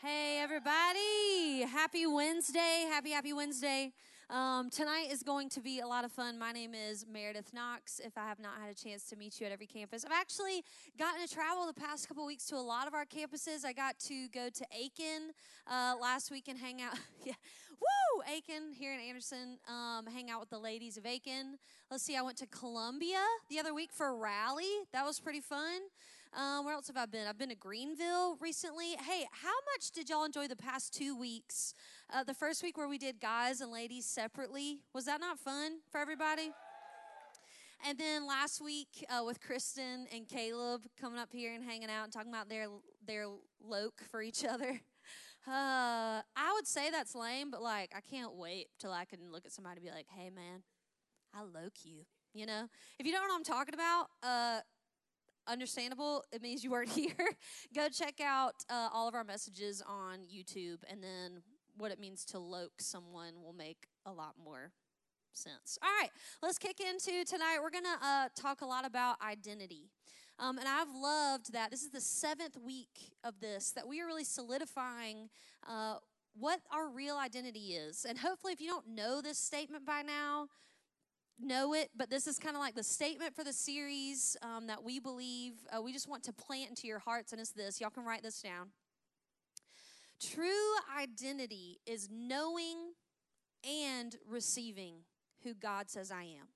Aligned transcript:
Hey, 0.00 0.38
everybody. 0.40 1.62
Happy 1.68 2.06
Wednesday. 2.06 2.86
Happy, 2.88 3.10
happy 3.10 3.32
Wednesday. 3.32 3.92
Um, 4.30 4.70
tonight 4.70 5.08
is 5.10 5.24
going 5.24 5.48
to 5.48 5.60
be 5.60 5.80
a 5.80 5.88
lot 5.88 6.04
of 6.04 6.12
fun. 6.12 6.38
My 6.38 6.52
name 6.52 6.72
is 6.72 7.04
Meredith 7.12 7.52
Knox. 7.52 8.00
If 8.04 8.16
I 8.16 8.28
have 8.28 8.38
not 8.38 8.52
had 8.60 8.70
a 8.70 8.76
chance 8.76 9.08
to 9.08 9.16
meet 9.16 9.40
you 9.40 9.46
at 9.46 9.52
every 9.52 9.66
campus, 9.66 10.04
I've 10.04 10.12
actually 10.12 10.62
gotten 11.00 11.26
to 11.26 11.34
travel 11.34 11.66
the 11.66 11.72
past 11.72 12.06
couple 12.06 12.24
weeks 12.24 12.46
to 12.46 12.54
a 12.54 12.62
lot 12.62 12.86
of 12.86 12.94
our 12.94 13.04
campuses. 13.04 13.64
I 13.64 13.72
got 13.72 13.98
to 14.06 14.28
go 14.28 14.48
to 14.48 14.64
Aiken 14.72 15.32
uh, 15.66 15.96
last 16.00 16.30
week 16.30 16.46
and 16.46 16.56
hang 16.56 16.80
out. 16.80 16.94
yeah. 17.24 17.32
Woo! 17.80 18.22
Aiken 18.32 18.72
here 18.72 18.94
in 18.94 19.00
Anderson, 19.00 19.58
um, 19.68 20.06
hang 20.06 20.30
out 20.30 20.38
with 20.38 20.50
the 20.50 20.60
ladies 20.60 20.96
of 20.96 21.06
Aiken. 21.06 21.58
Let's 21.90 22.04
see, 22.04 22.16
I 22.16 22.22
went 22.22 22.36
to 22.38 22.46
Columbia 22.46 23.24
the 23.50 23.58
other 23.58 23.74
week 23.74 23.90
for 23.92 24.06
a 24.06 24.14
rally. 24.14 24.86
That 24.92 25.04
was 25.04 25.18
pretty 25.18 25.40
fun. 25.40 25.80
Um, 26.36 26.64
where 26.64 26.74
else 26.74 26.88
have 26.88 26.96
I 26.96 27.06
been? 27.06 27.26
I've 27.26 27.38
been 27.38 27.48
to 27.48 27.54
Greenville 27.54 28.36
recently. 28.40 28.90
Hey, 29.00 29.26
how 29.30 29.54
much 29.74 29.90
did 29.92 30.10
y'all 30.10 30.24
enjoy 30.24 30.46
the 30.46 30.56
past 30.56 30.92
two 30.92 31.16
weeks? 31.16 31.74
Uh, 32.12 32.22
the 32.22 32.34
first 32.34 32.62
week 32.62 32.76
where 32.76 32.88
we 32.88 32.98
did 32.98 33.20
guys 33.20 33.60
and 33.60 33.72
ladies 33.72 34.04
separately. 34.04 34.80
Was 34.92 35.06
that 35.06 35.20
not 35.20 35.38
fun 35.38 35.78
for 35.90 35.98
everybody? 35.98 36.50
And 37.86 37.96
then 37.96 38.26
last 38.26 38.60
week 38.60 39.06
uh, 39.08 39.24
with 39.24 39.40
Kristen 39.40 40.06
and 40.14 40.26
Caleb 40.26 40.82
coming 41.00 41.18
up 41.18 41.30
here 41.32 41.54
and 41.54 41.64
hanging 41.64 41.88
out 41.90 42.04
and 42.04 42.12
talking 42.12 42.32
about 42.32 42.48
their 42.48 42.66
their 43.06 43.26
loke 43.62 44.02
for 44.10 44.22
each 44.22 44.44
other. 44.44 44.80
Uh, 45.46 46.20
I 46.36 46.52
would 46.52 46.66
say 46.66 46.90
that's 46.90 47.14
lame, 47.14 47.50
but 47.50 47.62
like 47.62 47.94
I 47.96 48.00
can't 48.02 48.34
wait 48.34 48.66
till 48.78 48.92
I 48.92 49.06
can 49.06 49.32
look 49.32 49.46
at 49.46 49.52
somebody 49.52 49.78
and 49.78 49.84
be 49.86 49.90
like, 49.90 50.04
"Hey, 50.14 50.28
man, 50.28 50.62
I 51.32 51.40
loke 51.40 51.84
you." 51.84 52.04
You 52.34 52.44
know, 52.44 52.68
if 52.98 53.06
you 53.06 53.12
don't 53.12 53.22
know 53.22 53.32
what 53.32 53.38
I'm 53.38 53.44
talking 53.44 53.72
about, 53.72 54.08
uh, 54.22 54.60
understandable. 55.48 56.24
It 56.32 56.42
means 56.42 56.62
you 56.62 56.70
weren't 56.70 56.88
here. 57.02 57.30
Go 57.74 57.88
check 57.88 58.20
out 58.20 58.54
uh, 58.70 58.88
all 58.92 59.08
of 59.08 59.14
our 59.14 59.24
messages 59.24 59.82
on 59.86 60.20
YouTube, 60.32 60.78
and 60.88 61.02
then 61.02 61.42
what 61.76 61.90
it 61.90 62.00
means 62.00 62.24
to 62.26 62.38
loke 62.38 62.80
someone 62.80 63.42
will 63.42 63.52
make 63.52 63.86
a 64.04 64.12
lot 64.12 64.34
more 64.42 64.72
sense. 65.32 65.78
All 65.82 65.90
right, 66.00 66.10
let's 66.42 66.58
kick 66.58 66.80
into 66.80 67.24
tonight. 67.24 67.58
We're 67.62 67.70
going 67.70 67.84
to 67.84 68.06
uh, 68.06 68.28
talk 68.34 68.60
a 68.60 68.66
lot 68.66 68.84
about 68.84 69.16
identity. 69.22 69.90
Um, 70.40 70.58
and 70.58 70.68
I've 70.68 70.90
loved 70.94 71.52
that 71.52 71.70
this 71.70 71.82
is 71.82 71.90
the 71.90 72.00
seventh 72.00 72.56
week 72.56 73.12
of 73.24 73.40
this, 73.40 73.72
that 73.72 73.88
we 73.88 74.00
are 74.00 74.06
really 74.06 74.24
solidifying 74.24 75.30
uh, 75.68 75.96
what 76.38 76.60
our 76.70 76.88
real 76.88 77.16
identity 77.16 77.72
is. 77.74 78.06
And 78.08 78.18
hopefully, 78.18 78.52
if 78.52 78.60
you 78.60 78.68
don't 78.68 78.88
know 78.88 79.20
this 79.20 79.38
statement 79.38 79.84
by 79.84 80.02
now, 80.02 80.48
know 81.40 81.74
it, 81.74 81.90
but 81.96 82.10
this 82.10 82.26
is 82.26 82.38
kind 82.38 82.56
of 82.56 82.60
like 82.60 82.74
the 82.74 82.82
statement 82.82 83.34
for 83.34 83.44
the 83.44 83.52
series 83.52 84.36
um, 84.42 84.66
that 84.66 84.82
we 84.82 84.98
believe 84.98 85.54
uh, 85.76 85.80
we 85.80 85.92
just 85.92 86.08
want 86.08 86.22
to 86.24 86.32
plant 86.32 86.70
into 86.70 86.86
your 86.86 86.98
hearts, 86.98 87.32
and 87.32 87.40
it's 87.40 87.52
this. 87.52 87.80
Y'all 87.80 87.90
can 87.90 88.04
write 88.04 88.22
this 88.22 88.40
down. 88.42 88.68
True 90.20 90.74
identity 90.96 91.78
is 91.86 92.08
knowing 92.10 92.92
and 93.64 94.16
receiving 94.28 95.04
who 95.44 95.54
God 95.54 95.88
says 95.88 96.10
I 96.10 96.22
am. 96.22 96.48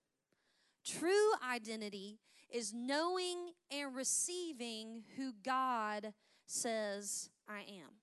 True 0.84 1.33
identity 1.48 2.19
is 2.50 2.72
knowing 2.74 3.52
and 3.70 3.94
receiving 3.94 5.05
who 5.17 5.33
God 5.44 6.12
says 6.46 7.30
I 7.48 7.61
am. 7.61 8.00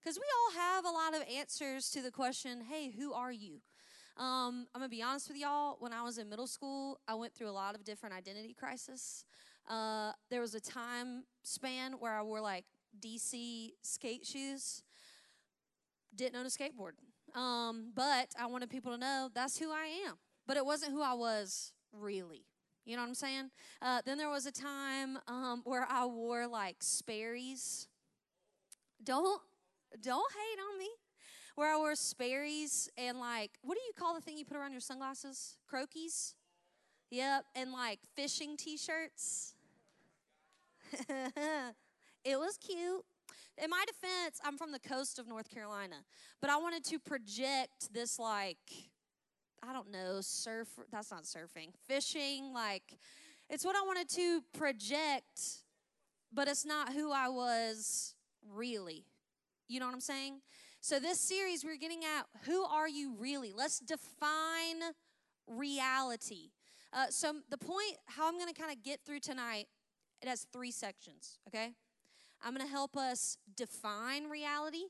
Because 0.00 0.16
we 0.16 0.24
all 0.24 0.60
have 0.60 0.84
a 0.84 0.90
lot 0.90 1.14
of 1.14 1.28
answers 1.28 1.90
to 1.90 2.00
the 2.00 2.10
question, 2.10 2.62
hey, 2.70 2.90
who 2.90 3.12
are 3.12 3.32
you? 3.32 3.60
Um, 4.20 4.66
I'm 4.74 4.82
gonna 4.82 4.90
be 4.90 5.02
honest 5.02 5.28
with 5.28 5.38
y'all. 5.38 5.76
When 5.80 5.94
I 5.94 6.02
was 6.02 6.18
in 6.18 6.28
middle 6.28 6.46
school, 6.46 7.00
I 7.08 7.14
went 7.14 7.34
through 7.34 7.48
a 7.48 7.56
lot 7.56 7.74
of 7.74 7.84
different 7.84 8.14
identity 8.14 8.52
crisis. 8.52 9.24
Uh, 9.66 10.12
there 10.28 10.42
was 10.42 10.54
a 10.54 10.60
time 10.60 11.24
span 11.42 11.94
where 11.94 12.12
I 12.12 12.22
wore 12.22 12.42
like 12.42 12.66
DC 13.00 13.70
skate 13.80 14.26
shoes. 14.26 14.82
Didn't 16.14 16.38
own 16.38 16.44
a 16.44 16.50
skateboard, 16.50 17.38
um, 17.38 17.92
but 17.94 18.28
I 18.38 18.44
wanted 18.44 18.68
people 18.68 18.92
to 18.92 18.98
know 18.98 19.30
that's 19.34 19.58
who 19.58 19.70
I 19.70 19.86
am. 20.06 20.16
But 20.46 20.58
it 20.58 20.66
wasn't 20.66 20.92
who 20.92 21.00
I 21.00 21.14
was 21.14 21.72
really. 21.90 22.44
You 22.84 22.96
know 22.96 23.02
what 23.02 23.08
I'm 23.08 23.14
saying? 23.14 23.50
Uh, 23.80 24.02
then 24.04 24.18
there 24.18 24.28
was 24.28 24.44
a 24.44 24.52
time 24.52 25.18
um, 25.28 25.62
where 25.64 25.86
I 25.88 26.04
wore 26.04 26.46
like 26.46 26.76
Sperry's. 26.80 27.88
Don't 29.02 29.40
don't 30.02 30.32
hate 30.32 30.60
on 30.60 30.78
me 30.78 30.90
where 31.54 31.72
I 31.72 31.76
wore 31.76 31.94
Sperry's 31.94 32.88
and 32.96 33.18
like, 33.18 33.52
what 33.62 33.74
do 33.74 33.80
you 33.86 33.92
call 33.98 34.14
the 34.14 34.20
thing 34.20 34.38
you 34.38 34.44
put 34.44 34.56
around 34.56 34.72
your 34.72 34.80
sunglasses? 34.80 35.56
Croakies? 35.70 36.34
Yep, 37.10 37.44
and 37.56 37.72
like 37.72 37.98
fishing 38.14 38.56
t 38.56 38.76
shirts. 38.76 39.54
it 42.24 42.38
was 42.38 42.56
cute. 42.56 43.04
In 43.62 43.68
my 43.68 43.84
defense, 43.86 44.40
I'm 44.44 44.56
from 44.56 44.72
the 44.72 44.78
coast 44.78 45.18
of 45.18 45.28
North 45.28 45.50
Carolina, 45.50 45.96
but 46.40 46.50
I 46.50 46.56
wanted 46.56 46.84
to 46.84 46.98
project 46.98 47.92
this 47.92 48.18
like, 48.18 48.58
I 49.62 49.72
don't 49.72 49.90
know, 49.90 50.20
surf, 50.20 50.68
that's 50.90 51.10
not 51.10 51.24
surfing, 51.24 51.72
fishing, 51.86 52.52
like, 52.54 52.96
it's 53.50 53.64
what 53.64 53.76
I 53.76 53.82
wanted 53.84 54.08
to 54.10 54.42
project, 54.56 55.64
but 56.32 56.48
it's 56.48 56.64
not 56.64 56.92
who 56.92 57.12
I 57.12 57.28
was 57.28 58.14
really. 58.54 59.04
You 59.68 59.80
know 59.80 59.86
what 59.86 59.94
I'm 59.94 60.00
saying? 60.00 60.40
So, 60.82 60.98
this 60.98 61.20
series, 61.20 61.62
we're 61.62 61.76
getting 61.76 62.04
at 62.04 62.24
who 62.46 62.64
are 62.64 62.88
you 62.88 63.14
really? 63.18 63.52
Let's 63.52 63.80
define 63.80 64.80
reality. 65.46 66.52
Uh, 66.90 67.08
so, 67.10 67.34
the 67.50 67.58
point, 67.58 67.98
how 68.06 68.26
I'm 68.26 68.38
going 68.38 68.52
to 68.52 68.58
kind 68.58 68.72
of 68.72 68.82
get 68.82 69.00
through 69.04 69.20
tonight, 69.20 69.66
it 70.22 70.28
has 70.28 70.46
three 70.50 70.70
sections, 70.70 71.38
okay? 71.46 71.74
I'm 72.42 72.54
going 72.54 72.66
to 72.66 72.72
help 72.72 72.96
us 72.96 73.36
define 73.54 74.30
reality. 74.30 74.84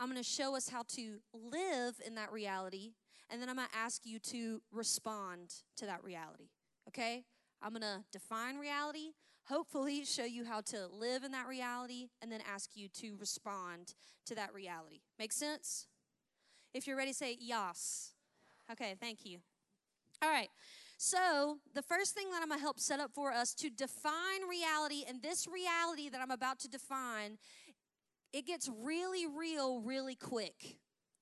I'm 0.00 0.10
going 0.10 0.20
to 0.20 0.28
show 0.28 0.56
us 0.56 0.68
how 0.68 0.82
to 0.96 1.20
live 1.32 2.00
in 2.04 2.16
that 2.16 2.32
reality. 2.32 2.94
And 3.30 3.40
then 3.40 3.48
I'm 3.48 3.56
going 3.56 3.68
to 3.68 3.78
ask 3.78 4.04
you 4.04 4.18
to 4.18 4.60
respond 4.72 5.54
to 5.76 5.86
that 5.86 6.02
reality, 6.02 6.48
okay? 6.88 7.22
I'm 7.62 7.70
going 7.70 7.82
to 7.82 8.02
define 8.10 8.56
reality 8.56 9.12
hopefully 9.44 10.04
show 10.04 10.24
you 10.24 10.44
how 10.44 10.60
to 10.60 10.86
live 10.88 11.24
in 11.24 11.32
that 11.32 11.46
reality 11.46 12.08
and 12.22 12.30
then 12.30 12.40
ask 12.50 12.70
you 12.74 12.88
to 12.88 13.16
respond 13.18 13.94
to 14.26 14.34
that 14.34 14.54
reality. 14.54 15.00
Make 15.18 15.32
sense? 15.32 15.86
If 16.72 16.86
you're 16.86 16.96
ready, 16.96 17.12
say 17.12 17.36
yes. 17.40 18.12
Okay, 18.70 18.94
thank 19.00 19.24
you. 19.24 19.38
All 20.22 20.30
right. 20.30 20.48
So, 21.02 21.58
the 21.74 21.82
first 21.82 22.14
thing 22.14 22.30
that 22.30 22.42
I'm 22.42 22.48
going 22.48 22.58
to 22.60 22.62
help 22.62 22.78
set 22.78 23.00
up 23.00 23.10
for 23.14 23.32
us 23.32 23.54
to 23.54 23.70
define 23.70 24.46
reality, 24.48 25.04
and 25.08 25.22
this 25.22 25.48
reality 25.48 26.10
that 26.10 26.20
I'm 26.20 26.30
about 26.30 26.58
to 26.60 26.68
define, 26.68 27.38
it 28.32 28.46
gets 28.46 28.68
really 28.82 29.26
real 29.26 29.80
really 29.80 30.14
quick 30.14 30.76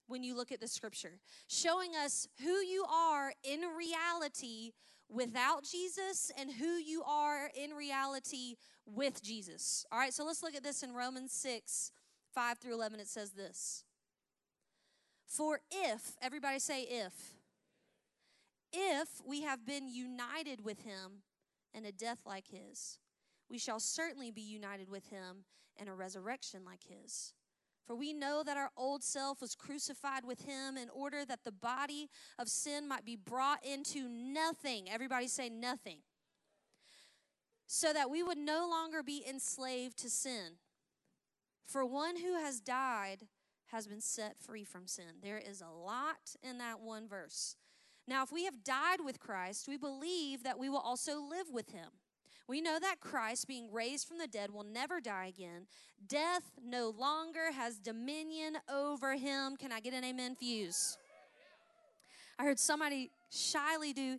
when 0.08 0.24
you 0.24 0.36
look 0.36 0.50
at 0.50 0.60
the 0.60 0.66
scripture, 0.66 1.20
showing 1.46 1.90
us 1.94 2.26
who 2.42 2.50
you 2.50 2.84
are 2.90 3.32
in 3.44 3.60
reality 3.60 4.72
without 5.08 5.64
Jesus 5.64 6.30
and 6.38 6.50
who 6.52 6.76
you 6.76 7.02
are 7.04 7.50
in 7.54 7.70
reality 7.70 8.56
with 8.86 9.22
Jesus. 9.22 9.86
All 9.90 9.98
right, 9.98 10.12
so 10.12 10.24
let's 10.24 10.42
look 10.42 10.54
at 10.54 10.62
this 10.62 10.82
in 10.82 10.92
Romans 10.94 11.32
6 11.32 11.92
5 12.34 12.58
through 12.58 12.74
11. 12.74 13.00
It 13.00 13.08
says 13.08 13.32
this 13.32 13.84
For 15.26 15.60
if, 15.70 16.16
everybody 16.20 16.58
say 16.58 16.82
if, 16.82 17.12
if 18.72 19.08
we 19.26 19.42
have 19.42 19.64
been 19.64 19.88
united 19.88 20.64
with 20.64 20.82
him 20.82 21.22
in 21.72 21.84
a 21.84 21.92
death 21.92 22.20
like 22.26 22.48
his, 22.48 22.98
we 23.50 23.58
shall 23.58 23.80
certainly 23.80 24.30
be 24.30 24.42
united 24.42 24.90
with 24.90 25.08
him 25.08 25.44
in 25.80 25.88
a 25.88 25.94
resurrection 25.94 26.62
like 26.64 26.82
his. 26.86 27.32
For 27.88 27.96
we 27.96 28.12
know 28.12 28.42
that 28.44 28.58
our 28.58 28.70
old 28.76 29.02
self 29.02 29.40
was 29.40 29.54
crucified 29.54 30.26
with 30.26 30.44
him 30.44 30.76
in 30.76 30.90
order 30.90 31.24
that 31.24 31.44
the 31.44 31.50
body 31.50 32.10
of 32.38 32.48
sin 32.48 32.86
might 32.86 33.06
be 33.06 33.16
brought 33.16 33.64
into 33.64 34.10
nothing. 34.10 34.90
Everybody 34.90 35.26
say 35.26 35.48
nothing. 35.48 36.00
So 37.66 37.94
that 37.94 38.10
we 38.10 38.22
would 38.22 38.36
no 38.36 38.68
longer 38.70 39.02
be 39.02 39.24
enslaved 39.26 39.96
to 40.00 40.10
sin. 40.10 40.58
For 41.66 41.82
one 41.82 42.18
who 42.18 42.34
has 42.34 42.60
died 42.60 43.26
has 43.68 43.86
been 43.86 44.02
set 44.02 44.36
free 44.38 44.64
from 44.64 44.86
sin. 44.86 45.22
There 45.22 45.38
is 45.38 45.62
a 45.62 45.74
lot 45.74 46.36
in 46.42 46.58
that 46.58 46.80
one 46.80 47.08
verse. 47.08 47.56
Now, 48.06 48.22
if 48.22 48.30
we 48.30 48.44
have 48.44 48.64
died 48.64 49.00
with 49.02 49.18
Christ, 49.18 49.66
we 49.66 49.78
believe 49.78 50.42
that 50.42 50.58
we 50.58 50.68
will 50.68 50.78
also 50.78 51.22
live 51.22 51.46
with 51.50 51.70
him. 51.70 51.88
We 52.48 52.60
know 52.62 52.78
that 52.80 53.00
Christ, 53.00 53.46
being 53.46 53.70
raised 53.70 54.08
from 54.08 54.18
the 54.18 54.26
dead, 54.26 54.50
will 54.50 54.64
never 54.64 55.00
die 55.00 55.26
again. 55.26 55.66
Death 56.06 56.50
no 56.64 56.88
longer 56.88 57.52
has 57.52 57.78
dominion 57.78 58.56
over 58.72 59.16
him. 59.16 59.56
Can 59.56 59.70
I 59.70 59.80
get 59.80 59.92
an 59.92 60.02
amen 60.02 60.34
fuse? 60.34 60.96
I 62.38 62.44
heard 62.44 62.58
somebody 62.58 63.10
shyly 63.30 63.92
do, 63.92 64.18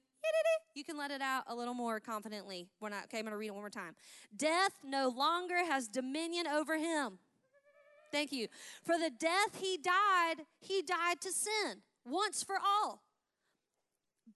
you 0.76 0.84
can 0.84 0.98
let 0.98 1.12
it 1.12 1.22
out 1.22 1.44
a 1.48 1.56
little 1.56 1.74
more 1.74 2.00
confidently. 2.00 2.68
Okay, 2.82 2.94
I'm 2.94 3.24
going 3.24 3.32
to 3.32 3.38
read 3.38 3.48
it 3.48 3.54
one 3.54 3.62
more 3.62 3.70
time. 3.70 3.96
Death 4.36 4.74
no 4.84 5.10
longer 5.10 5.66
has 5.66 5.88
dominion 5.88 6.48
over 6.48 6.78
him. 6.78 7.20
Thank 8.12 8.32
you. 8.32 8.48
For 8.84 8.98
the 8.98 9.10
death 9.10 9.60
he 9.60 9.78
died, 9.78 10.46
he 10.60 10.82
died 10.82 11.22
to 11.22 11.32
sin 11.32 11.82
once 12.06 12.44
for 12.44 12.56
all. 12.56 13.02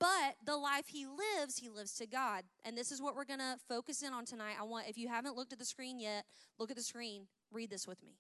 But 0.03 0.35
the 0.44 0.57
life 0.57 0.88
he 0.88 1.05
lives, 1.05 1.59
he 1.59 1.69
lives 1.69 1.94
to 1.94 2.05
God. 2.05 2.44
And 2.65 2.77
this 2.77 2.91
is 2.91 3.01
what 3.01 3.15
we're 3.15 3.23
going 3.23 3.39
to 3.39 3.55
focus 3.69 4.03
in 4.03 4.11
on 4.11 4.25
tonight. 4.25 4.55
I 4.59 4.63
want, 4.63 4.89
if 4.89 4.97
you 4.97 5.07
haven't 5.07 5.38
looked 5.38 5.53
at 5.53 5.59
the 5.59 5.65
screen 5.65 5.97
yet, 5.97 6.25
look 6.59 6.69
at 6.69 6.75
the 6.75 6.83
screen. 6.83 7.27
Read 7.53 7.69
this 7.69 7.88
with 7.88 8.03
me. 8.03 8.17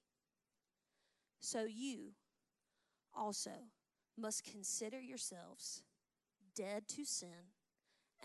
So 1.41 1.65
you 1.65 2.13
also 3.13 3.51
must 4.17 4.45
consider 4.45 5.01
yourselves 5.01 5.83
dead 6.55 6.87
to 6.87 7.03
sin 7.03 7.51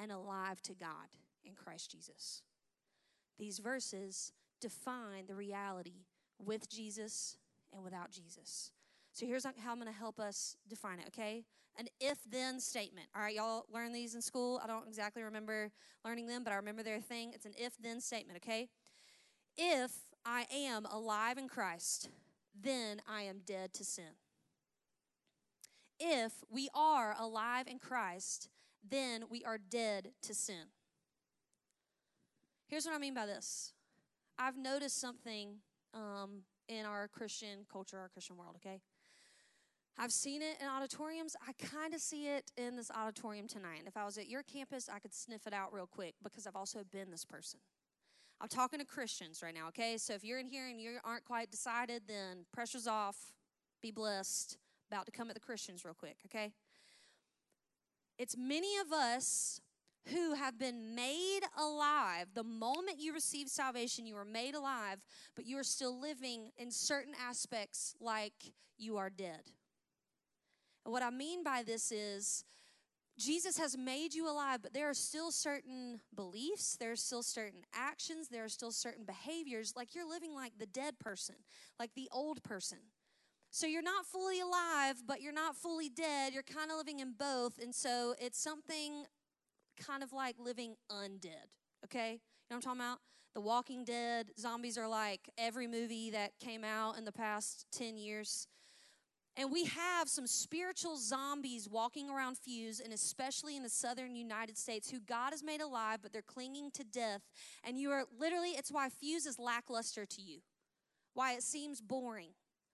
and 0.00 0.12
alive 0.12 0.62
to 0.62 0.75
God 0.75 1.08
in 1.44 1.55
Christ 1.55 1.90
Jesus. 1.90 2.43
These 3.40 3.58
verses 3.58 4.32
define 4.60 5.26
the 5.26 5.34
reality 5.34 6.05
with 6.38 6.70
Jesus 6.70 7.37
and 7.75 7.82
without 7.82 8.12
Jesus. 8.12 8.70
So 9.19 9.26
here's 9.26 9.44
how 9.44 9.73
I'm 9.73 9.81
going 9.81 9.93
to 9.93 9.99
help 9.99 10.20
us 10.20 10.55
define 10.69 11.00
it, 11.00 11.09
okay? 11.09 11.43
An 11.76 11.88
if 11.99 12.19
then 12.31 12.61
statement. 12.61 13.09
All 13.17 13.23
right, 13.23 13.35
y'all 13.35 13.67
learn 13.69 13.93
these 13.93 14.15
in 14.15 14.23
school. 14.23 14.61
I 14.62 14.69
don't 14.69 14.87
exactly 14.87 15.25
remember 15.25 15.73
learning 16.05 16.29
them, 16.29 16.44
but 16.44 16.53
I 16.53 16.56
remember 16.56 16.85
their 16.85 17.00
thing. 17.00 17.32
It's 17.35 17.44
an 17.44 17.55
if 17.59 17.73
then 17.82 18.00
statement, 18.00 18.37
okay? 18.37 18.69
If 19.56 19.91
I 20.25 20.47
am 20.55 20.87
alive 20.87 21.37
in 21.37 21.49
Christ, 21.49 22.11
then 22.55 23.03
I 23.09 23.23
am 23.23 23.41
dead 23.44 23.73
to 23.75 23.85
sin. 23.85 24.15
If 25.99 26.35
we 26.49 26.69
are 26.73 27.17
alive 27.19 27.67
in 27.67 27.81
Christ, 27.81 28.49
then 28.88 29.25
we 29.29 29.43
are 29.43 29.59
dead 29.59 30.12
to 30.23 30.32
sin. 30.32 30.70
Here's 32.69 32.87
what 32.87 32.94
I 32.94 32.99
mean 32.99 33.15
by 33.15 33.26
this 33.26 33.73
I've 34.38 34.56
noticed 34.56 35.00
something 35.00 35.56
um, 35.93 36.43
in 36.69 36.87
our 36.87 37.09
Christian 37.09 37.67
culture, 37.69 37.99
our 37.99 38.11
Christian 38.11 38.37
world, 38.37 38.55
okay? 38.65 38.81
I've 40.00 40.12
seen 40.12 40.42
it 40.42 40.58
in 40.60 40.68
auditoriums. 40.68 41.34
I 41.46 41.52
kind 41.54 41.92
of 41.92 42.00
see 42.00 42.28
it 42.28 42.52
in 42.56 42.76
this 42.76 42.88
auditorium 42.90 43.48
tonight. 43.48 43.82
If 43.86 43.96
I 43.96 44.04
was 44.04 44.16
at 44.16 44.28
your 44.28 44.44
campus, 44.44 44.88
I 44.92 45.00
could 45.00 45.12
sniff 45.12 45.46
it 45.48 45.52
out 45.52 45.72
real 45.72 45.88
quick 45.88 46.14
because 46.22 46.46
I've 46.46 46.54
also 46.54 46.84
been 46.92 47.10
this 47.10 47.24
person. 47.24 47.58
I'm 48.40 48.48
talking 48.48 48.78
to 48.78 48.84
Christians 48.84 49.42
right 49.42 49.52
now, 49.52 49.66
okay? 49.68 49.96
So 49.98 50.14
if 50.14 50.22
you're 50.22 50.38
in 50.38 50.46
here 50.46 50.68
and 50.68 50.80
you 50.80 50.98
aren't 51.04 51.24
quite 51.24 51.50
decided, 51.50 52.02
then 52.06 52.44
pressure's 52.52 52.86
off. 52.86 53.16
Be 53.82 53.90
blessed. 53.90 54.56
About 54.90 55.06
to 55.06 55.12
come 55.12 55.28
at 55.28 55.34
the 55.34 55.40
Christians 55.40 55.84
real 55.84 55.94
quick, 55.94 56.18
okay? 56.26 56.52
It's 58.18 58.36
many 58.36 58.76
of 58.78 58.92
us 58.92 59.60
who 60.12 60.34
have 60.34 60.58
been 60.58 60.94
made 60.94 61.40
alive. 61.58 62.28
The 62.34 62.44
moment 62.44 63.00
you 63.00 63.12
receive 63.12 63.48
salvation, 63.48 64.06
you 64.06 64.16
are 64.16 64.24
made 64.24 64.54
alive, 64.54 64.98
but 65.34 65.44
you 65.44 65.58
are 65.58 65.64
still 65.64 66.00
living 66.00 66.52
in 66.56 66.70
certain 66.70 67.14
aspects 67.20 67.96
like 68.00 68.32
you 68.78 68.96
are 68.96 69.10
dead. 69.10 69.50
What 70.90 71.02
I 71.02 71.11
mean 71.11 71.43
by 71.44 71.62
this 71.64 71.93
is, 71.93 72.44
Jesus 73.19 73.58
has 73.58 73.76
made 73.76 74.14
you 74.14 74.31
alive, 74.31 74.61
but 74.62 74.73
there 74.73 74.88
are 74.88 74.94
still 74.94 75.32
certain 75.32 76.00
beliefs, 76.14 76.76
there 76.79 76.93
are 76.93 76.96
still 76.96 77.23
certain 77.23 77.62
actions, 77.75 78.29
there 78.29 78.44
are 78.44 78.49
still 78.49 78.70
certain 78.70 79.05
behaviors, 79.05 79.75
like 79.76 79.94
you're 79.94 80.08
living 80.08 80.35
like 80.35 80.52
the 80.58 80.67
dead 80.67 81.00
person, 81.00 81.35
like 81.81 81.94
the 81.94 82.08
old 82.12 82.44
person. 82.44 82.79
So 83.50 83.67
you're 83.67 83.82
not 83.82 84.06
fully 84.06 84.40
alive, 84.40 85.02
but 85.06 85.20
you're 85.20 85.32
not 85.32 85.56
fully 85.56 85.88
dead. 85.88 86.32
You're 86.32 86.43
kind 86.43 86.70
of 86.70 86.76
living 86.76 87.00
in 87.00 87.14
both. 87.19 87.58
And 87.58 87.75
so 87.75 88.14
it's 88.20 88.41
something 88.41 89.05
kind 89.84 90.02
of 90.02 90.12
like 90.12 90.37
living 90.38 90.76
undead, 90.91 91.49
okay? 91.84 92.12
You 92.12 92.19
know 92.50 92.56
what 92.56 92.56
I'm 92.56 92.61
talking 92.61 92.81
about? 92.81 92.99
The 93.34 93.41
Walking 93.41 93.84
Dead, 93.84 94.29
zombies 94.38 94.76
are 94.79 94.88
like 94.88 95.29
every 95.38 95.67
movie 95.67 96.11
that 96.11 96.38
came 96.38 96.62
out 96.62 96.99
in 96.99 97.05
the 97.05 97.12
past 97.12 97.67
10 97.73 97.96
years. 97.96 98.46
And 99.38 99.52
we 99.52 99.67
have 99.67 100.08
some 100.08 100.26
spiritual 100.26 100.96
zombies 100.96 101.69
walking 101.70 102.11
around 102.11 102.37
Fuse, 102.38 102.81
and 102.81 102.93
especially 102.93 103.56
in 103.56 103.62
the 103.62 103.69
southern 103.69 104.17
United 104.17 104.58
States, 104.58 104.90
who 104.90 104.99
God 104.99 105.31
has 105.31 105.44
made 105.44 105.61
alive, 105.61 106.00
but 106.02 106.12
they're 106.12 106.23
clinging 106.23 106.73
to 106.73 106.82
death. 106.82 107.23
And 107.62 107.79
you 107.79 107.93
are 107.93 108.02
literally, 108.19 108.50
it's 108.50 108.73
why 108.73 108.88
Fuse 108.88 109.26
is 109.26 109.38
lackluster 109.38 110.05
to 110.06 110.20
you, 110.20 110.40
why 111.14 111.35
it 111.35 111.44
seems 111.44 111.81
boring, 111.81 112.31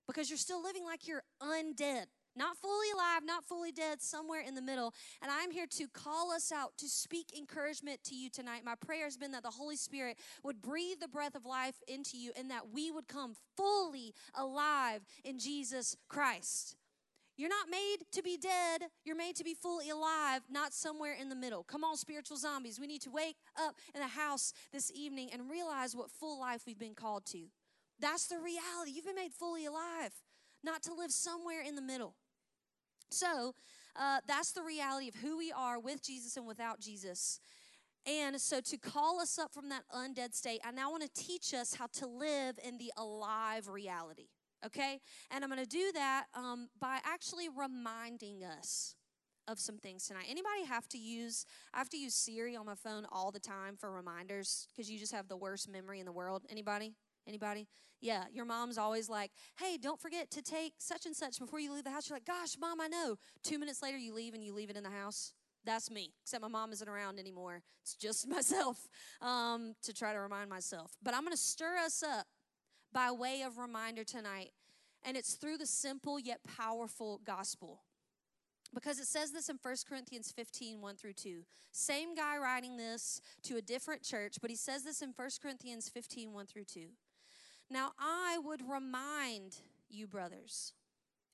because 0.06 0.30
you're 0.30 0.38
still 0.38 0.62
living 0.62 0.86
like 0.86 1.06
you're 1.06 1.22
undead. 1.42 2.06
Not 2.36 2.56
fully 2.56 2.88
alive, 2.92 3.22
not 3.24 3.44
fully 3.44 3.70
dead, 3.70 4.02
somewhere 4.02 4.40
in 4.40 4.54
the 4.54 4.62
middle. 4.62 4.92
And 5.22 5.30
I'm 5.30 5.52
here 5.52 5.66
to 5.78 5.86
call 5.88 6.32
us 6.32 6.50
out, 6.50 6.76
to 6.78 6.88
speak 6.88 7.36
encouragement 7.36 8.02
to 8.04 8.14
you 8.16 8.28
tonight. 8.28 8.62
My 8.64 8.74
prayer 8.74 9.04
has 9.04 9.16
been 9.16 9.32
that 9.32 9.44
the 9.44 9.50
Holy 9.50 9.76
Spirit 9.76 10.18
would 10.42 10.60
breathe 10.60 10.98
the 11.00 11.08
breath 11.08 11.36
of 11.36 11.44
life 11.44 11.76
into 11.86 12.16
you 12.16 12.32
and 12.36 12.50
that 12.50 12.70
we 12.72 12.90
would 12.90 13.06
come 13.06 13.34
fully 13.56 14.14
alive 14.34 15.02
in 15.24 15.38
Jesus 15.38 15.96
Christ. 16.08 16.76
You're 17.36 17.48
not 17.48 17.68
made 17.68 17.98
to 18.12 18.22
be 18.22 18.36
dead. 18.36 18.82
You're 19.04 19.16
made 19.16 19.36
to 19.36 19.44
be 19.44 19.54
fully 19.54 19.90
alive, 19.90 20.42
not 20.48 20.72
somewhere 20.72 21.16
in 21.20 21.28
the 21.28 21.34
middle. 21.34 21.64
Come 21.64 21.82
on, 21.82 21.96
spiritual 21.96 22.36
zombies. 22.36 22.78
We 22.78 22.86
need 22.86 23.02
to 23.02 23.10
wake 23.10 23.36
up 23.60 23.74
in 23.94 24.00
the 24.00 24.08
house 24.08 24.52
this 24.72 24.90
evening 24.94 25.30
and 25.32 25.50
realize 25.50 25.96
what 25.96 26.10
full 26.10 26.38
life 26.38 26.62
we've 26.66 26.78
been 26.78 26.94
called 26.94 27.26
to. 27.26 27.46
That's 28.00 28.26
the 28.26 28.38
reality. 28.38 28.92
You've 28.92 29.06
been 29.06 29.16
made 29.16 29.32
fully 29.32 29.66
alive, 29.66 30.12
not 30.62 30.82
to 30.84 30.94
live 30.94 31.10
somewhere 31.10 31.62
in 31.62 31.74
the 31.74 31.82
middle. 31.82 32.14
So 33.14 33.54
uh, 33.96 34.18
that's 34.26 34.52
the 34.52 34.62
reality 34.62 35.08
of 35.08 35.14
who 35.16 35.38
we 35.38 35.52
are 35.52 35.78
with 35.78 36.02
Jesus 36.02 36.36
and 36.36 36.46
without 36.46 36.80
Jesus. 36.80 37.40
And 38.06 38.38
so, 38.38 38.60
to 38.60 38.76
call 38.76 39.18
us 39.18 39.38
up 39.38 39.54
from 39.54 39.70
that 39.70 39.84
undead 39.94 40.34
state, 40.34 40.60
I 40.62 40.72
now 40.72 40.90
want 40.90 41.02
to 41.02 41.08
teach 41.14 41.54
us 41.54 41.74
how 41.74 41.86
to 41.94 42.06
live 42.06 42.58
in 42.62 42.76
the 42.76 42.92
alive 42.98 43.66
reality. 43.68 44.26
Okay? 44.66 45.00
And 45.30 45.42
I'm 45.42 45.50
going 45.50 45.62
to 45.62 45.68
do 45.68 45.90
that 45.94 46.26
um, 46.34 46.68
by 46.78 46.98
actually 47.04 47.48
reminding 47.48 48.44
us 48.44 48.94
of 49.48 49.58
some 49.58 49.78
things 49.78 50.06
tonight. 50.06 50.26
Anybody 50.28 50.64
have 50.66 50.88
to 50.88 50.98
use 50.98 51.46
I 51.72 51.78
have 51.78 51.90
to 51.90 51.98
use 51.98 52.14
Siri 52.14 52.56
on 52.56 52.66
my 52.66 52.74
phone 52.74 53.06
all 53.12 53.30
the 53.30 53.40
time 53.40 53.76
for 53.78 53.90
reminders 53.90 54.66
because 54.70 54.90
you 54.90 54.98
just 54.98 55.12
have 55.12 55.28
the 55.28 55.36
worst 55.36 55.68
memory 55.70 56.00
in 56.00 56.06
the 56.06 56.12
world. 56.12 56.44
Anybody? 56.50 56.94
Anybody? 57.26 57.68
Yeah, 58.04 58.24
your 58.34 58.44
mom's 58.44 58.76
always 58.76 59.08
like, 59.08 59.30
hey, 59.58 59.78
don't 59.78 59.98
forget 59.98 60.30
to 60.32 60.42
take 60.42 60.74
such 60.76 61.06
and 61.06 61.16
such 61.16 61.38
before 61.38 61.58
you 61.58 61.72
leave 61.72 61.84
the 61.84 61.90
house. 61.90 62.06
You're 62.06 62.16
like, 62.16 62.26
gosh, 62.26 62.58
mom, 62.60 62.78
I 62.78 62.86
know. 62.86 63.16
Two 63.42 63.58
minutes 63.58 63.82
later, 63.82 63.96
you 63.96 64.12
leave 64.12 64.34
and 64.34 64.44
you 64.44 64.52
leave 64.52 64.68
it 64.68 64.76
in 64.76 64.82
the 64.82 64.90
house. 64.90 65.32
That's 65.64 65.90
me, 65.90 66.12
except 66.22 66.42
my 66.42 66.48
mom 66.48 66.70
isn't 66.72 66.86
around 66.86 67.18
anymore. 67.18 67.62
It's 67.80 67.94
just 67.94 68.28
myself 68.28 68.76
um, 69.22 69.74
to 69.84 69.94
try 69.94 70.12
to 70.12 70.20
remind 70.20 70.50
myself. 70.50 70.92
But 71.02 71.14
I'm 71.14 71.22
going 71.22 71.32
to 71.32 71.38
stir 71.38 71.78
us 71.78 72.02
up 72.02 72.26
by 72.92 73.10
way 73.10 73.40
of 73.40 73.56
reminder 73.56 74.04
tonight. 74.04 74.50
And 75.02 75.16
it's 75.16 75.36
through 75.36 75.56
the 75.56 75.66
simple 75.66 76.20
yet 76.20 76.40
powerful 76.58 77.22
gospel. 77.24 77.84
Because 78.74 78.98
it 78.98 79.06
says 79.06 79.30
this 79.30 79.48
in 79.48 79.58
1 79.62 79.76
Corinthians 79.88 80.30
15, 80.30 80.82
1 80.82 80.96
through 80.96 81.14
2. 81.14 81.38
Same 81.72 82.14
guy 82.14 82.36
writing 82.36 82.76
this 82.76 83.22
to 83.44 83.56
a 83.56 83.62
different 83.62 84.02
church, 84.02 84.36
but 84.42 84.50
he 84.50 84.56
says 84.56 84.84
this 84.84 85.00
in 85.00 85.14
1 85.16 85.28
Corinthians 85.40 85.88
15, 85.88 86.34
1 86.34 86.46
through 86.46 86.64
2. 86.64 86.88
Now, 87.70 87.92
I 87.98 88.38
would 88.44 88.62
remind 88.68 89.56
you, 89.88 90.06
brothers 90.06 90.74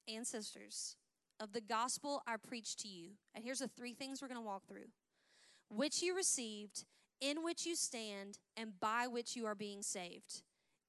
and 0.09 0.27
sisters, 0.27 0.97
of 1.39 1.53
the 1.53 1.61
gospel 1.61 2.23
I 2.27 2.37
preached 2.37 2.81
to 2.81 2.89
you. 2.89 3.11
And 3.35 3.45
here's 3.45 3.61
the 3.61 3.69
three 3.69 3.95
things 3.95 4.21
we're 4.21 4.29
going 4.29 4.41
to 4.41 4.47
walk 4.47 4.67
through 4.69 4.89
which 5.69 6.03
you 6.03 6.17
received, 6.17 6.85
in 7.21 7.45
which 7.45 7.65
you 7.65 7.77
stand, 7.77 8.39
and 8.57 8.81
by 8.81 9.07
which 9.07 9.37
you 9.37 9.47
are 9.47 9.55
being 9.55 9.83
saved, 9.83 10.43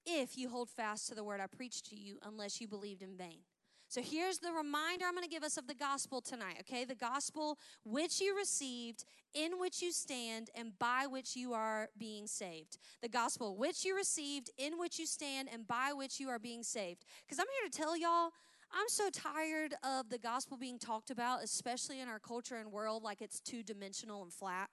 if 0.06 0.38
you 0.38 0.50
hold 0.50 0.70
fast 0.70 1.08
to 1.08 1.16
the 1.16 1.24
word 1.24 1.40
I 1.40 1.46
preached 1.46 1.86
to 1.92 1.96
you, 1.96 2.18
unless 2.24 2.60
you 2.60 2.68
believed 2.68 3.04
in 3.04 3.16
vain. 3.16 3.42
So 3.92 4.02
here's 4.02 4.38
the 4.38 4.54
reminder 4.54 5.04
I'm 5.04 5.16
going 5.16 5.26
to 5.26 5.30
give 5.30 5.44
us 5.44 5.58
of 5.58 5.68
the 5.68 5.74
gospel 5.74 6.22
tonight, 6.22 6.56
okay? 6.62 6.86
The 6.86 6.96
gospel 6.96 7.60
which 7.84 8.22
you 8.22 8.34
received, 8.38 9.04
in 9.34 9.60
which 9.60 9.82
you 9.82 9.92
stand, 9.92 10.50
and 10.56 10.80
by 10.80 11.08
which 11.10 11.36
you 11.36 11.52
are 11.52 11.90
being 11.98 12.26
saved. 12.26 12.78
The 13.02 13.10
gospel 13.10 13.58
which 13.58 13.84
you 13.84 13.94
received, 13.94 14.50
in 14.58 14.80
which 14.80 14.98
you 14.98 15.06
stand, 15.06 15.50
and 15.52 15.68
by 15.68 15.92
which 15.94 16.22
you 16.22 16.30
are 16.30 16.40
being 16.40 16.64
saved. 16.64 17.04
Because 17.26 17.38
I'm 17.38 17.48
here 17.60 17.70
to 17.70 17.78
tell 17.78 17.98
y'all, 17.98 18.30
I'm 18.72 18.88
so 18.88 19.10
tired 19.10 19.74
of 19.84 20.08
the 20.08 20.18
gospel 20.18 20.56
being 20.56 20.80
talked 20.80 21.12
about, 21.12 21.44
especially 21.44 22.00
in 22.00 22.08
our 22.08 22.20
culture 22.20 22.56
and 22.56 22.72
world, 22.72 23.04
like 23.04 23.22
it's 23.22 23.42
two 23.42 23.62
dimensional 23.62 24.24
and 24.24 24.32
flat. 24.32 24.70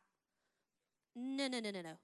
No, 1.17 1.49
no, 1.49 1.59
no, 1.59 1.73
no, 1.73 1.81
no. 1.81 1.99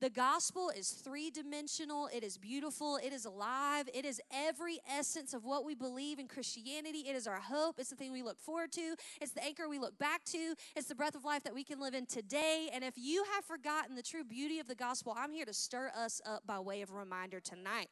The 0.00 0.10
gospel 0.10 0.70
is 0.76 0.90
three 0.90 1.30
dimensional, 1.30 2.08
it 2.12 2.24
is 2.24 2.36
beautiful, 2.36 2.98
it 3.02 3.12
is 3.12 3.24
alive, 3.24 3.88
it 3.94 4.04
is 4.04 4.20
every 4.32 4.78
essence 4.90 5.32
of 5.32 5.44
what 5.44 5.64
we 5.64 5.74
believe 5.74 6.18
in 6.18 6.26
Christianity. 6.26 7.04
It 7.08 7.14
is 7.14 7.26
our 7.26 7.40
hope, 7.40 7.76
it's 7.78 7.90
the 7.90 7.96
thing 7.96 8.12
we 8.12 8.22
look 8.22 8.40
forward 8.40 8.72
to, 8.72 8.96
it's 9.20 9.32
the 9.32 9.42
anchor 9.42 9.68
we 9.68 9.78
look 9.78 9.96
back 9.98 10.24
to, 10.26 10.54
it's 10.76 10.88
the 10.88 10.94
breath 10.94 11.14
of 11.14 11.24
life 11.24 11.44
that 11.44 11.54
we 11.54 11.64
can 11.64 11.80
live 11.80 11.94
in 11.94 12.06
today. 12.06 12.68
And 12.72 12.82
if 12.82 12.94
you 12.96 13.24
have 13.34 13.44
forgotten 13.44 13.94
the 13.94 14.02
true 14.02 14.24
beauty 14.24 14.58
of 14.58 14.66
the 14.66 14.74
gospel, 14.74 15.14
I'm 15.16 15.32
here 15.32 15.46
to 15.46 15.54
stir 15.54 15.90
us 15.96 16.20
up 16.26 16.44
by 16.44 16.58
way 16.58 16.82
of 16.82 16.92
reminder 16.92 17.40
tonight. 17.40 17.88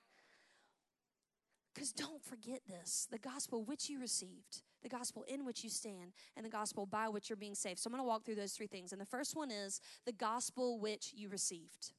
Because 1.72 1.92
don't 1.92 2.22
forget 2.22 2.60
this. 2.68 3.06
The 3.10 3.18
gospel 3.18 3.64
which 3.64 3.88
you 3.88 3.98
received, 4.00 4.62
the 4.82 4.88
gospel 4.88 5.24
in 5.28 5.44
which 5.44 5.62
you 5.64 5.70
stand, 5.70 6.12
and 6.36 6.44
the 6.44 6.50
gospel 6.50 6.86
by 6.86 7.08
which 7.08 7.30
you're 7.30 7.36
being 7.36 7.54
saved. 7.54 7.78
So 7.78 7.88
I'm 7.88 7.92
going 7.92 8.02
to 8.02 8.08
walk 8.08 8.24
through 8.24 8.34
those 8.36 8.52
three 8.52 8.66
things. 8.66 8.92
And 8.92 9.00
the 9.00 9.06
first 9.06 9.36
one 9.36 9.50
is 9.50 9.80
the 10.04 10.12
gospel 10.12 10.78
which 10.78 11.12
you 11.14 11.28
received 11.28 11.92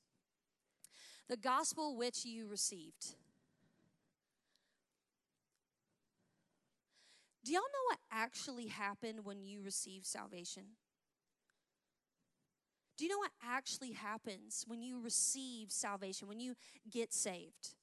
the 1.29 1.37
gospel 1.37 1.95
which 1.95 2.25
you 2.25 2.47
received. 2.47 3.15
Do 7.43 7.51
y'all 7.51 7.61
know 7.61 7.89
what 7.89 7.99
actually 8.11 8.67
happened 8.67 9.19
when 9.23 9.43
you 9.43 9.61
received 9.61 10.05
salvation? 10.05 10.63
Do 12.97 13.03
you 13.03 13.09
know 13.09 13.17
what 13.17 13.31
actually 13.43 13.93
happens 13.93 14.63
when 14.67 14.81
you 14.81 15.01
receive 15.01 15.71
salvation, 15.71 16.27
when 16.27 16.39
you 16.39 16.55
get 16.89 17.13
saved? 17.13 17.75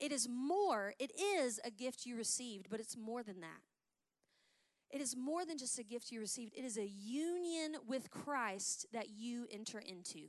It 0.00 0.10
is 0.10 0.28
more, 0.28 0.94
it 0.98 1.12
is 1.20 1.60
a 1.64 1.70
gift 1.70 2.06
you 2.06 2.16
received, 2.16 2.68
but 2.70 2.80
it's 2.80 2.96
more 2.96 3.22
than 3.22 3.40
that. 3.40 3.60
It 4.94 5.00
is 5.00 5.16
more 5.16 5.44
than 5.44 5.58
just 5.58 5.76
a 5.80 5.82
gift 5.82 6.12
you 6.12 6.20
received, 6.20 6.52
it 6.56 6.64
is 6.64 6.78
a 6.78 6.86
union 6.86 7.74
with 7.84 8.12
Christ 8.12 8.86
that 8.92 9.10
you 9.10 9.48
enter 9.50 9.80
into. 9.80 10.28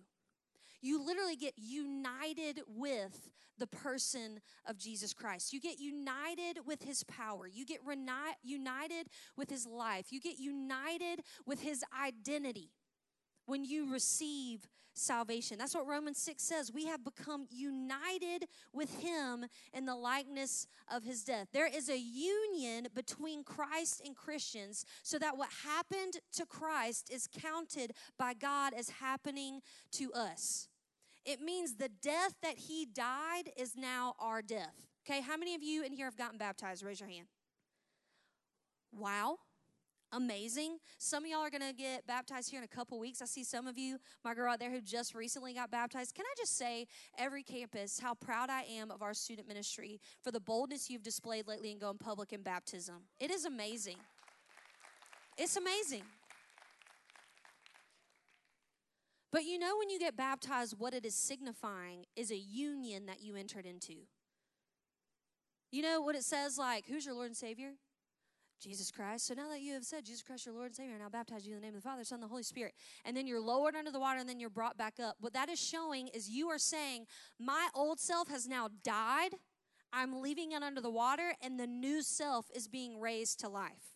You 0.81 1.05
literally 1.05 1.35
get 1.35 1.53
united 1.55 2.61
with 2.67 3.29
the 3.59 3.67
person 3.67 4.41
of 4.65 4.77
Jesus 4.77 5.13
Christ. 5.13 5.53
You 5.53 5.61
get 5.61 5.79
united 5.79 6.65
with 6.65 6.83
his 6.83 7.03
power. 7.03 7.47
You 7.47 7.63
get 7.65 7.81
united 8.43 9.07
with 9.37 9.49
his 9.51 9.67
life. 9.67 10.11
You 10.11 10.19
get 10.19 10.39
united 10.39 11.21
with 11.45 11.61
his 11.61 11.83
identity 12.03 12.71
when 13.45 13.63
you 13.63 13.91
receive 13.91 14.67
salvation. 14.97 15.57
That's 15.57 15.75
what 15.75 15.87
Romans 15.87 16.17
6 16.19 16.41
says. 16.41 16.71
We 16.73 16.85
have 16.85 17.03
become 17.03 17.47
united 17.49 18.47
with 18.73 19.01
him 19.01 19.45
in 19.73 19.85
the 19.85 19.95
likeness 19.95 20.67
of 20.91 21.03
his 21.03 21.23
death. 21.23 21.47
There 21.53 21.67
is 21.67 21.89
a 21.89 21.97
union 21.97 22.87
between 22.93 23.43
Christ 23.43 24.01
and 24.05 24.15
Christians 24.15 24.85
so 25.03 25.19
that 25.19 25.37
what 25.37 25.49
happened 25.65 26.19
to 26.33 26.45
Christ 26.45 27.09
is 27.11 27.27
counted 27.27 27.91
by 28.17 28.33
God 28.33 28.73
as 28.73 28.89
happening 28.89 29.61
to 29.93 30.11
us. 30.13 30.69
It 31.25 31.41
means 31.41 31.75
the 31.75 31.89
death 31.89 32.35
that 32.41 32.57
he 32.57 32.85
died 32.85 33.49
is 33.57 33.75
now 33.75 34.15
our 34.19 34.41
death. 34.41 34.87
Okay, 35.07 35.21
how 35.21 35.37
many 35.37 35.55
of 35.55 35.63
you 35.63 35.83
in 35.83 35.91
here 35.91 36.05
have 36.05 36.17
gotten 36.17 36.37
baptized? 36.37 36.83
Raise 36.83 36.99
your 36.99 37.09
hand. 37.09 37.27
Wow 38.91 39.39
amazing. 40.15 40.77
Some 40.97 41.25
of 41.25 41.29
y'all 41.29 41.41
are 41.41 41.49
going 41.49 41.61
to 41.61 41.73
get 41.73 42.07
baptized 42.07 42.49
here 42.49 42.59
in 42.59 42.63
a 42.63 42.67
couple 42.67 42.97
weeks. 42.99 43.21
I 43.21 43.25
see 43.25 43.43
some 43.43 43.67
of 43.67 43.77
you, 43.77 43.97
my 44.23 44.33
girl 44.33 44.51
out 44.51 44.59
there 44.59 44.71
who 44.71 44.81
just 44.81 45.13
recently 45.13 45.53
got 45.53 45.69
baptized. 45.69 46.15
Can 46.15 46.25
I 46.25 46.33
just 46.37 46.57
say, 46.57 46.87
every 47.17 47.43
campus, 47.43 47.99
how 47.99 48.13
proud 48.13 48.49
I 48.49 48.63
am 48.63 48.91
of 48.91 49.01
our 49.01 49.13
student 49.13 49.47
ministry 49.47 49.99
for 50.23 50.31
the 50.31 50.39
boldness 50.39 50.89
you've 50.89 51.03
displayed 51.03 51.47
lately 51.47 51.71
in 51.71 51.79
going 51.79 51.97
public 51.97 52.33
in 52.33 52.41
baptism. 52.41 52.95
It 53.19 53.29
is 53.29 53.45
amazing. 53.45 53.97
It's 55.37 55.57
amazing. 55.57 56.03
But 59.31 59.43
you 59.43 59.59
know, 59.59 59.75
when 59.77 59.89
you 59.89 59.99
get 59.99 60.15
baptized, 60.15 60.75
what 60.77 60.93
it 60.93 61.05
is 61.05 61.13
signifying 61.13 62.05
is 62.15 62.31
a 62.31 62.37
union 62.37 63.05
that 63.07 63.21
you 63.21 63.35
entered 63.35 63.65
into. 63.65 63.95
You 65.71 65.81
know 65.81 65.99
what 65.99 66.15
it 66.15 66.23
says, 66.23 66.57
like, 66.57 66.85
who's 66.87 67.05
your 67.05 67.15
Lord 67.15 67.27
and 67.27 67.35
Savior? 67.35 67.71
Jesus 68.59 68.91
Christ. 68.91 69.27
So 69.27 69.33
now 69.33 69.49
that 69.49 69.61
you 69.61 69.73
have 69.73 69.83
said 69.83 70.05
Jesus 70.05 70.23
Christ, 70.23 70.45
your 70.45 70.55
Lord 70.55 70.67
and 70.67 70.75
Savior, 70.75 70.95
I 70.95 70.99
now 70.99 71.09
baptize 71.09 71.45
you 71.45 71.53
in 71.53 71.61
the 71.61 71.65
name 71.65 71.75
of 71.75 71.83
the 71.83 71.87
Father, 71.87 72.03
Son, 72.03 72.17
and 72.17 72.23
the 72.23 72.27
Holy 72.27 72.43
Spirit. 72.43 72.73
And 73.03 73.15
then 73.15 73.27
you're 73.27 73.41
lowered 73.41 73.75
under 73.75 73.91
the 73.91 73.99
water 73.99 74.19
and 74.19 74.27
then 74.27 74.39
you're 74.39 74.49
brought 74.49 74.77
back 74.77 74.95
up. 74.99 75.17
What 75.19 75.33
that 75.33 75.49
is 75.49 75.59
showing 75.59 76.07
is 76.09 76.29
you 76.29 76.47
are 76.49 76.57
saying, 76.57 77.05
My 77.39 77.69
old 77.73 77.99
self 77.99 78.29
has 78.29 78.47
now 78.47 78.69
died. 78.83 79.35
I'm 79.93 80.21
leaving 80.21 80.51
it 80.51 80.61
under 80.61 80.81
the 80.81 80.89
water, 80.89 81.35
and 81.41 81.57
the 81.57 81.67
new 81.67 82.01
self 82.01 82.47
is 82.53 82.67
being 82.67 82.99
raised 82.99 83.39
to 83.39 83.49
life. 83.49 83.94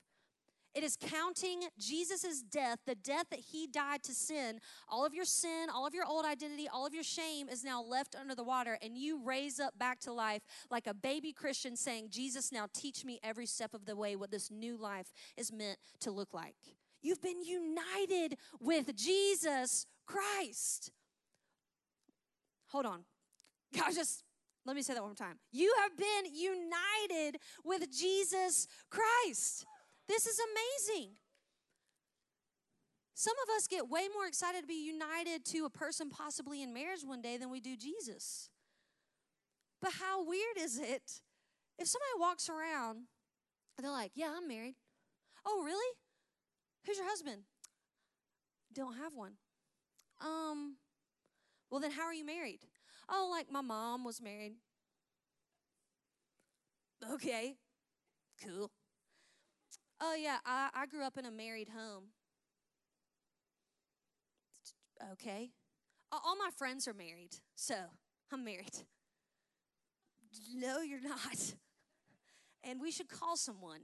It 0.75 0.83
is 0.83 0.97
counting 0.99 1.61
Jesus' 1.79 2.41
death, 2.41 2.79
the 2.85 2.95
death 2.95 3.25
that 3.31 3.39
he 3.39 3.65
died 3.67 4.03
to 4.03 4.13
sin. 4.13 4.59
All 4.88 5.05
of 5.05 5.13
your 5.13 5.25
sin, 5.25 5.67
all 5.73 5.88
of 5.88 5.93
your 5.93 6.05
old 6.05 6.25
identity, 6.25 6.67
all 6.71 6.85
of 6.85 6.93
your 6.93 7.03
shame 7.03 7.49
is 7.49 7.63
now 7.63 7.81
left 7.81 8.15
under 8.19 8.35
the 8.35 8.43
water, 8.43 8.77
and 8.81 8.97
you 8.97 9.19
raise 9.23 9.59
up 9.59 9.77
back 9.79 9.99
to 10.01 10.13
life 10.13 10.43
like 10.69 10.85
a 10.85 10.93
baby 10.93 11.33
Christian 11.33 11.75
saying, 11.75 12.09
Jesus, 12.11 12.51
now 12.51 12.67
teach 12.73 13.03
me 13.03 13.19
every 13.23 13.45
step 13.45 13.73
of 13.73 13.85
the 13.85 13.95
way 13.95 14.15
what 14.15 14.31
this 14.31 14.51
new 14.51 14.77
life 14.77 15.11
is 15.38 15.51
meant 15.51 15.79
to 16.01 16.11
look 16.11 16.33
like. 16.33 16.55
You've 17.01 17.21
been 17.21 17.41
united 17.43 18.38
with 18.59 18.95
Jesus 18.95 19.85
Christ. 20.05 20.91
Hold 22.67 22.85
on. 22.85 23.05
God, 23.77 23.93
just 23.93 24.23
let 24.65 24.75
me 24.75 24.81
say 24.81 24.93
that 24.93 25.01
one 25.01 25.09
more 25.09 25.15
time. 25.15 25.39
You 25.51 25.73
have 25.81 25.97
been 25.97 26.33
united 26.33 27.39
with 27.63 27.91
Jesus 27.91 28.67
Christ. 28.89 29.65
This 30.09 30.25
is 30.25 30.39
amazing. 30.39 31.11
Some 33.13 33.35
of 33.43 33.55
us 33.55 33.67
get 33.67 33.87
way 33.87 34.07
more 34.11 34.25
excited 34.25 34.61
to 34.61 34.67
be 34.67 34.83
united 34.83 35.45
to 35.51 35.65
a 35.65 35.69
person 35.69 36.09
possibly 36.09 36.63
in 36.63 36.73
marriage 36.73 37.01
one 37.05 37.21
day 37.21 37.37
than 37.37 37.51
we 37.51 37.59
do 37.59 37.77
Jesus. 37.77 38.49
But 39.79 39.91
how 39.99 40.25
weird 40.25 40.57
is 40.57 40.79
it 40.79 41.21
if 41.77 41.87
somebody 41.87 42.11
walks 42.19 42.49
around 42.49 43.03
and 43.77 43.85
they're 43.85 43.91
like, 43.91 44.13
Yeah, 44.15 44.33
I'm 44.35 44.47
married. 44.47 44.75
Oh, 45.45 45.61
really? 45.63 45.95
Who's 46.87 46.97
your 46.97 47.07
husband? 47.07 47.43
Don't 48.73 48.97
have 48.97 49.13
one. 49.13 49.33
Um, 50.21 50.77
well, 51.69 51.81
then 51.81 51.91
how 51.91 52.03
are 52.03 52.13
you 52.13 52.25
married? 52.25 52.61
Oh, 53.07 53.29
like 53.31 53.51
my 53.51 53.61
mom 53.61 54.03
was 54.03 54.19
married. 54.21 54.53
Okay, 57.13 57.57
cool. 58.43 58.71
Oh, 60.01 60.15
yeah, 60.15 60.37
I, 60.45 60.69
I 60.73 60.85
grew 60.85 61.03
up 61.03 61.17
in 61.17 61.25
a 61.25 61.31
married 61.31 61.69
home. 61.69 62.05
Okay. 65.13 65.51
All 66.11 66.35
my 66.37 66.49
friends 66.57 66.87
are 66.87 66.93
married, 66.93 67.35
so 67.55 67.75
I'm 68.31 68.43
married. 68.43 68.75
No, 70.53 70.79
you're 70.81 71.01
not. 71.01 71.53
And 72.63 72.81
we 72.81 72.91
should 72.91 73.09
call 73.09 73.37
someone. 73.37 73.81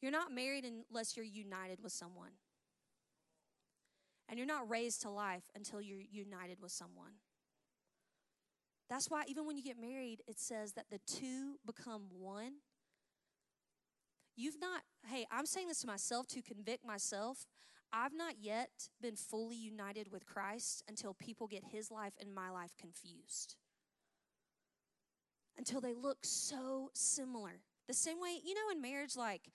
You're 0.00 0.12
not 0.12 0.32
married 0.32 0.64
unless 0.64 1.16
you're 1.16 1.26
united 1.26 1.82
with 1.82 1.92
someone. 1.92 2.32
And 4.28 4.38
you're 4.38 4.46
not 4.46 4.68
raised 4.68 5.02
to 5.02 5.10
life 5.10 5.44
until 5.54 5.80
you're 5.80 6.00
united 6.10 6.60
with 6.60 6.72
someone. 6.72 7.12
That's 8.88 9.10
why, 9.10 9.24
even 9.28 9.46
when 9.46 9.56
you 9.56 9.64
get 9.64 9.80
married, 9.80 10.22
it 10.28 10.38
says 10.38 10.72
that 10.72 10.86
the 10.90 11.00
two 11.06 11.58
become 11.64 12.04
one. 12.16 12.52
You've 14.36 14.60
not, 14.60 14.82
hey, 15.06 15.26
I'm 15.30 15.46
saying 15.46 15.68
this 15.68 15.80
to 15.80 15.86
myself 15.86 16.26
to 16.28 16.42
convict 16.42 16.84
myself. 16.84 17.46
I've 17.92 18.12
not 18.14 18.34
yet 18.40 18.90
been 19.00 19.16
fully 19.16 19.56
united 19.56 20.12
with 20.12 20.26
Christ 20.26 20.84
until 20.88 21.14
people 21.14 21.46
get 21.46 21.64
his 21.64 21.90
life 21.90 22.12
and 22.20 22.34
my 22.34 22.50
life 22.50 22.72
confused. 22.78 23.56
Until 25.56 25.80
they 25.80 25.94
look 25.94 26.18
so 26.22 26.90
similar. 26.92 27.60
The 27.88 27.94
same 27.94 28.20
way, 28.20 28.38
you 28.44 28.54
know, 28.54 28.70
in 28.72 28.82
marriage, 28.82 29.16
like 29.16 29.48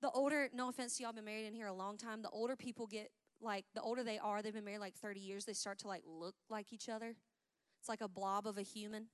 the 0.00 0.10
older, 0.10 0.48
no 0.54 0.68
offense 0.68 0.96
to 0.96 1.02
y'all, 1.02 1.12
been 1.12 1.24
married 1.24 1.46
in 1.46 1.54
here 1.54 1.66
a 1.66 1.72
long 1.72 1.96
time, 1.96 2.22
the 2.22 2.30
older 2.30 2.54
people 2.54 2.86
get, 2.86 3.10
like, 3.40 3.64
the 3.74 3.80
older 3.80 4.04
they 4.04 4.18
are, 4.18 4.40
they've 4.40 4.54
been 4.54 4.64
married 4.64 4.78
like 4.78 4.94
30 4.94 5.18
years, 5.18 5.44
they 5.44 5.52
start 5.52 5.78
to 5.78 5.88
like 5.88 6.02
look 6.06 6.36
like 6.48 6.72
each 6.72 6.88
other. 6.88 7.16
It's 7.80 7.88
like 7.88 8.00
a 8.00 8.08
blob 8.08 8.46
of 8.46 8.58
a 8.58 8.62
human. 8.62 9.06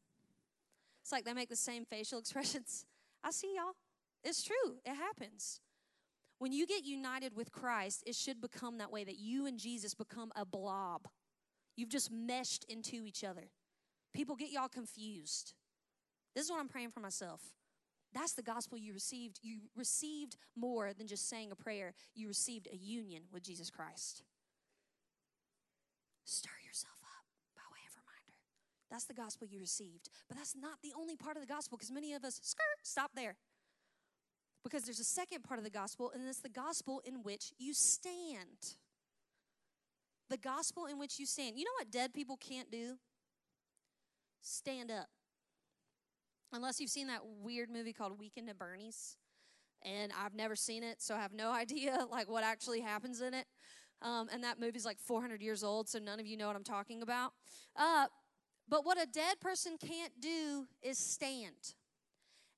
It's 1.03 1.13
like 1.13 1.25
they 1.25 1.33
make 1.33 1.49
the 1.49 1.57
same 1.57 1.85
facial 1.85 2.19
expressions. 2.21 2.85
I 3.23 3.31
see 3.31 3.55
y'all. 3.57 3.75
It's 4.25 4.43
true, 4.43 4.77
it 4.85 4.95
happens. 4.95 5.61
When 6.39 6.53
you 6.53 6.67
get 6.67 6.85
united 6.85 7.37
with 7.37 7.53
Christ, 7.53 8.03
it 8.07 8.15
should 8.15 8.41
become 8.41 8.79
that 8.79 8.91
way 8.91 9.05
that 9.05 9.19
you 9.19 9.47
and 9.47 9.59
Jesus 9.59 9.95
become 9.95 10.33
a 10.35 10.45
blob. 10.45 11.07
You've 11.77 11.91
just 11.91 12.11
meshed 12.11 12.65
into 12.69 13.05
each 13.05 13.23
other. 13.23 13.51
People 14.13 14.37
get 14.37 14.51
y'all 14.51 14.69
confused. 14.69 15.55
This 16.35 16.45
is 16.45 16.51
what 16.51 16.61
I'm 16.61 16.69
praying 16.69 16.91
for 16.91 17.01
myself. 17.01 17.41
That's 18.13 18.33
the 18.33 18.43
gospel 18.43 18.79
you 18.79 18.93
received. 18.93 19.41
You 19.43 19.59
received 19.77 20.37
more 20.57 20.93
than 20.97 21.07
just 21.07 21.29
saying 21.29 21.51
a 21.51 21.57
prayer, 21.57 21.95
you 22.15 22.29
received 22.29 22.69
a 22.73 22.77
union 22.77 23.25
with 23.33 23.43
Jesus 23.43 23.71
Christ. 23.71 24.23
Stir 26.25 26.51
yourself 26.65 26.97
up 27.03 27.27
by 27.57 27.63
way 27.73 27.83
of 27.87 27.95
reminder. 27.97 28.35
That's 28.91 29.05
the 29.05 29.15
gospel 29.15 29.47
you 29.47 29.59
received. 29.59 30.09
But 30.29 30.39
that's 30.39 30.55
not 30.55 30.79
the 30.83 30.93
only 30.97 31.17
part 31.17 31.37
of 31.37 31.43
the 31.43 31.53
gospel 31.53 31.77
because 31.77 31.91
many 31.91 32.15
of 32.15 32.25
us, 32.25 32.41
skirt, 32.43 32.79
stop 32.85 33.11
there 33.15 33.37
because 34.65 34.85
there's 34.85 34.99
a 35.01 35.05
second 35.05 35.45
part 35.45 35.59
of 35.59 35.65
the 35.65 35.71
gospel, 35.71 36.11
and 36.13 36.27
it's 36.27 36.41
the 36.41 36.49
gospel 36.49 37.03
in 37.05 37.23
which 37.23 37.53
you 37.59 37.75
stand. 37.75 38.77
The 40.31 40.39
gospel 40.39 40.87
in 40.87 40.99
which 40.99 41.19
you 41.19 41.27
stand. 41.27 41.59
You 41.59 41.65
know 41.65 41.71
what 41.79 41.91
dead 41.91 42.15
people 42.15 42.39
can't 42.39 42.71
do? 42.71 42.97
Stand 44.41 44.91
up. 44.91 45.09
Unless 46.53 46.81
you've 46.81 46.91
seen 46.91 47.09
that 47.09 47.21
weird 47.43 47.69
movie 47.71 47.93
called 47.93 48.19
Weekend 48.19 48.49
at 48.49 48.59
Bernie's. 48.59 49.17
And 49.83 50.13
I've 50.19 50.35
never 50.35 50.57
seen 50.57 50.83
it, 50.83 51.03
so 51.03 51.15
I 51.15 51.21
have 51.21 51.35
no 51.35 51.53
idea 51.53 51.99
like 52.11 52.31
what 52.31 52.43
actually 52.43 52.81
happens 52.81 53.21
in 53.21 53.35
it. 53.35 53.47
Um, 54.01 54.29
and 54.33 54.43
that 54.45 54.59
movie's 54.59 54.85
like 54.85 54.99
400 54.99 55.43
years 55.43 55.63
old, 55.63 55.89
so 55.89 55.99
none 55.99 56.21
of 56.21 56.27
you 56.27 56.37
know 56.37 56.47
what 56.47 56.57
I'm 56.57 56.65
talking 56.65 57.03
about. 57.03 57.33
Uh, 57.77 58.07
but 58.69 58.85
what 58.85 59.01
a 59.01 59.07
dead 59.07 59.41
person 59.41 59.77
can't 59.79 60.21
do 60.21 60.67
is 60.83 60.99
stand. 60.99 61.75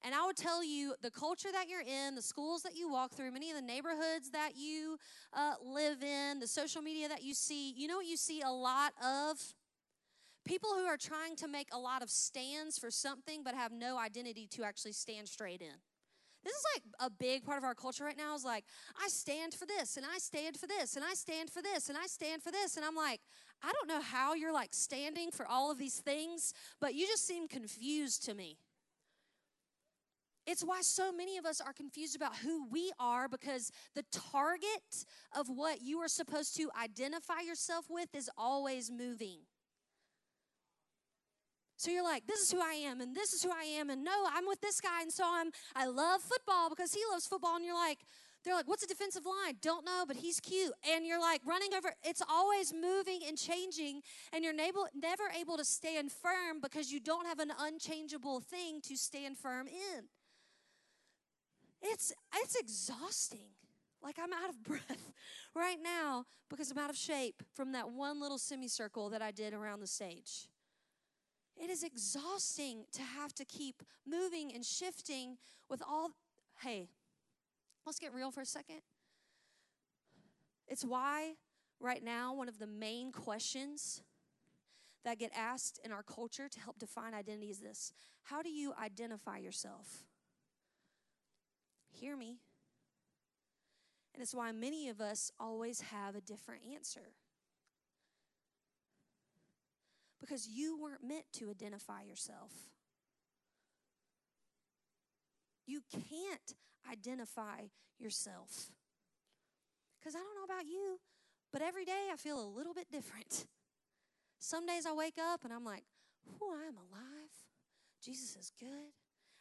And 0.06 0.14
I 0.14 0.24
would 0.24 0.36
tell 0.36 0.62
you 0.62 0.94
the 1.02 1.10
culture 1.10 1.48
that 1.50 1.68
you're 1.68 1.82
in, 1.82 2.14
the 2.14 2.22
schools 2.22 2.62
that 2.62 2.76
you 2.76 2.88
walk 2.88 3.14
through, 3.14 3.32
many 3.32 3.50
of 3.50 3.56
the 3.56 3.62
neighborhoods 3.62 4.30
that 4.30 4.52
you 4.54 4.98
uh, 5.32 5.54
live 5.60 6.00
in, 6.00 6.38
the 6.38 6.46
social 6.46 6.80
media 6.80 7.08
that 7.08 7.24
you 7.24 7.34
see, 7.34 7.72
you 7.72 7.88
know 7.88 7.96
what 7.96 8.06
you 8.06 8.16
see 8.16 8.40
a 8.40 8.48
lot 8.48 8.92
of? 9.04 9.36
People 10.44 10.70
who 10.74 10.84
are 10.84 10.96
trying 10.96 11.34
to 11.34 11.48
make 11.48 11.66
a 11.72 11.78
lot 11.78 12.04
of 12.04 12.08
stands 12.08 12.78
for 12.78 12.88
something 12.88 13.42
but 13.42 13.56
have 13.56 13.72
no 13.72 13.98
identity 13.98 14.46
to 14.52 14.62
actually 14.62 14.92
stand 14.92 15.28
straight 15.28 15.60
in. 15.60 15.74
This 16.44 16.54
is 16.54 16.64
like 16.76 16.82
a 17.00 17.10
big 17.10 17.44
part 17.44 17.58
of 17.58 17.64
our 17.64 17.74
culture 17.74 18.04
right 18.04 18.16
now 18.16 18.36
is 18.36 18.44
like, 18.44 18.64
I 19.02 19.08
stand 19.08 19.54
for 19.54 19.66
this 19.66 19.96
and 19.96 20.06
I 20.06 20.18
stand 20.18 20.56
for 20.56 20.68
this 20.68 20.94
and 20.94 21.04
I 21.04 21.14
stand 21.14 21.50
for 21.50 21.62
this 21.62 21.88
and 21.88 21.98
I 21.98 22.06
stand 22.06 22.44
for 22.44 22.52
this. 22.52 22.76
And 22.76 22.86
I'm 22.86 22.94
like, 22.94 23.22
I 23.60 23.72
don't 23.72 23.88
know 23.88 24.00
how 24.00 24.34
you're 24.34 24.52
like 24.52 24.72
standing 24.72 25.32
for 25.32 25.48
all 25.48 25.72
of 25.72 25.78
these 25.78 25.96
things, 25.96 26.54
but 26.80 26.94
you 26.94 27.08
just 27.08 27.26
seem 27.26 27.48
confused 27.48 28.24
to 28.26 28.34
me. 28.34 28.58
It's 30.46 30.62
why 30.62 30.80
so 30.82 31.12
many 31.12 31.38
of 31.38 31.44
us 31.44 31.60
are 31.60 31.72
confused 31.72 32.14
about 32.14 32.36
who 32.36 32.66
we 32.68 32.92
are 33.00 33.28
because 33.28 33.72
the 33.94 34.04
target 34.12 35.04
of 35.36 35.48
what 35.48 35.82
you 35.82 35.98
are 35.98 36.08
supposed 36.08 36.56
to 36.56 36.70
identify 36.80 37.40
yourself 37.40 37.86
with 37.90 38.14
is 38.14 38.30
always 38.38 38.90
moving. 38.90 39.40
So 41.78 41.90
you're 41.90 42.04
like, 42.04 42.26
this 42.26 42.40
is 42.40 42.50
who 42.50 42.60
I 42.60 42.72
am, 42.72 43.02
and 43.02 43.14
this 43.14 43.34
is 43.34 43.42
who 43.42 43.50
I 43.50 43.64
am, 43.64 43.90
and 43.90 44.02
no, 44.02 44.26
I'm 44.32 44.46
with 44.46 44.62
this 44.62 44.80
guy, 44.80 45.02
and 45.02 45.12
so 45.12 45.24
I'm 45.26 45.50
I 45.74 45.86
love 45.86 46.22
football 46.22 46.70
because 46.70 46.94
he 46.94 47.00
loves 47.12 47.26
football, 47.26 47.56
and 47.56 47.64
you're 47.64 47.74
like, 47.74 47.98
they're 48.46 48.54
like, 48.54 48.68
what's 48.68 48.84
a 48.84 48.86
defensive 48.86 49.26
line? 49.26 49.56
Don't 49.60 49.84
know, 49.84 50.04
but 50.06 50.16
he's 50.16 50.38
cute. 50.38 50.72
And 50.88 51.04
you're 51.04 51.20
like 51.20 51.42
running 51.44 51.74
over. 51.76 51.92
It's 52.04 52.22
always 52.30 52.72
moving 52.72 53.20
and 53.26 53.36
changing, 53.36 54.02
and 54.32 54.44
you're 54.44 54.54
never, 54.54 54.78
never 54.94 55.24
able 55.38 55.56
to 55.56 55.64
stand 55.64 56.12
firm 56.12 56.60
because 56.62 56.92
you 56.92 57.00
don't 57.00 57.26
have 57.26 57.40
an 57.40 57.50
unchangeable 57.58 58.40
thing 58.40 58.80
to 58.82 58.96
stand 58.96 59.36
firm 59.36 59.66
in. 59.66 60.04
It's 61.82 62.12
it's 62.34 62.56
exhausting. 62.56 63.48
Like 64.02 64.16
I'm 64.22 64.32
out 64.32 64.50
of 64.50 64.62
breath 64.64 65.12
right 65.54 65.78
now 65.82 66.26
because 66.48 66.70
I'm 66.70 66.78
out 66.78 66.90
of 66.90 66.96
shape 66.96 67.42
from 67.54 67.72
that 67.72 67.90
one 67.90 68.20
little 68.20 68.38
semicircle 68.38 69.10
that 69.10 69.22
I 69.22 69.30
did 69.30 69.52
around 69.52 69.80
the 69.80 69.86
stage. 69.86 70.48
It 71.56 71.70
is 71.70 71.82
exhausting 71.82 72.84
to 72.92 73.02
have 73.02 73.34
to 73.34 73.44
keep 73.44 73.82
moving 74.06 74.52
and 74.54 74.64
shifting 74.64 75.38
with 75.70 75.82
all. 75.82 76.10
Hey, 76.60 76.88
let's 77.86 77.98
get 77.98 78.12
real 78.12 78.30
for 78.30 78.42
a 78.42 78.46
second. 78.46 78.80
It's 80.68 80.84
why, 80.84 81.34
right 81.80 82.02
now, 82.02 82.34
one 82.34 82.48
of 82.48 82.58
the 82.58 82.66
main 82.66 83.12
questions 83.12 84.02
that 85.04 85.18
get 85.18 85.30
asked 85.34 85.80
in 85.84 85.92
our 85.92 86.02
culture 86.02 86.48
to 86.48 86.60
help 86.60 86.78
define 86.78 87.14
identity 87.14 87.48
is 87.50 87.60
this 87.60 87.92
How 88.24 88.42
do 88.42 88.50
you 88.50 88.74
identify 88.80 89.38
yourself? 89.38 90.04
Hear 92.00 92.16
me. 92.16 92.38
And 94.14 94.22
it's 94.22 94.34
why 94.34 94.52
many 94.52 94.88
of 94.88 95.00
us 95.00 95.30
always 95.38 95.80
have 95.80 96.14
a 96.14 96.20
different 96.20 96.62
answer. 96.74 97.12
Because 100.20 100.48
you 100.48 100.78
weren't 100.80 101.04
meant 101.06 101.26
to 101.34 101.50
identify 101.50 102.02
yourself. 102.02 102.52
You 105.66 105.82
can't 105.90 106.54
identify 106.90 107.68
yourself. 107.98 108.70
Because 109.98 110.14
I 110.14 110.18
don't 110.18 110.34
know 110.36 110.54
about 110.54 110.66
you, 110.66 110.98
but 111.52 111.62
every 111.62 111.84
day 111.84 112.08
I 112.12 112.16
feel 112.16 112.40
a 112.40 112.48
little 112.48 112.74
bit 112.74 112.90
different. 112.90 113.46
Some 114.38 114.66
days 114.66 114.86
I 114.86 114.92
wake 114.92 115.18
up 115.18 115.44
and 115.44 115.52
I'm 115.52 115.64
like, 115.64 115.84
oh, 116.40 116.54
I'm 116.54 116.76
alive. 116.76 117.32
Jesus 118.02 118.36
is 118.36 118.52
good. 118.58 118.92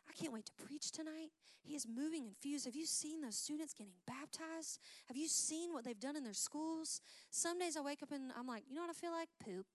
I 0.07 0.13
can't 0.13 0.33
wait 0.33 0.45
to 0.45 0.65
preach 0.65 0.91
tonight. 0.91 1.31
He 1.61 1.75
is 1.75 1.87
moving 1.87 2.25
and 2.27 2.35
fused. 2.37 2.65
Have 2.65 2.75
you 2.75 2.85
seen 2.85 3.21
those 3.21 3.37
students 3.37 3.73
getting 3.73 3.93
baptized? 4.05 4.79
Have 5.07 5.17
you 5.17 5.27
seen 5.27 5.73
what 5.73 5.83
they've 5.83 5.99
done 5.99 6.15
in 6.15 6.23
their 6.23 6.33
schools? 6.33 7.01
Some 7.31 7.59
days 7.59 7.75
I 7.75 7.81
wake 7.81 8.03
up 8.03 8.11
and 8.11 8.31
I'm 8.37 8.47
like, 8.47 8.63
you 8.67 8.75
know 8.75 8.81
what 8.81 8.89
I 8.89 8.93
feel 8.93 9.11
like? 9.11 9.29
Poop. 9.43 9.65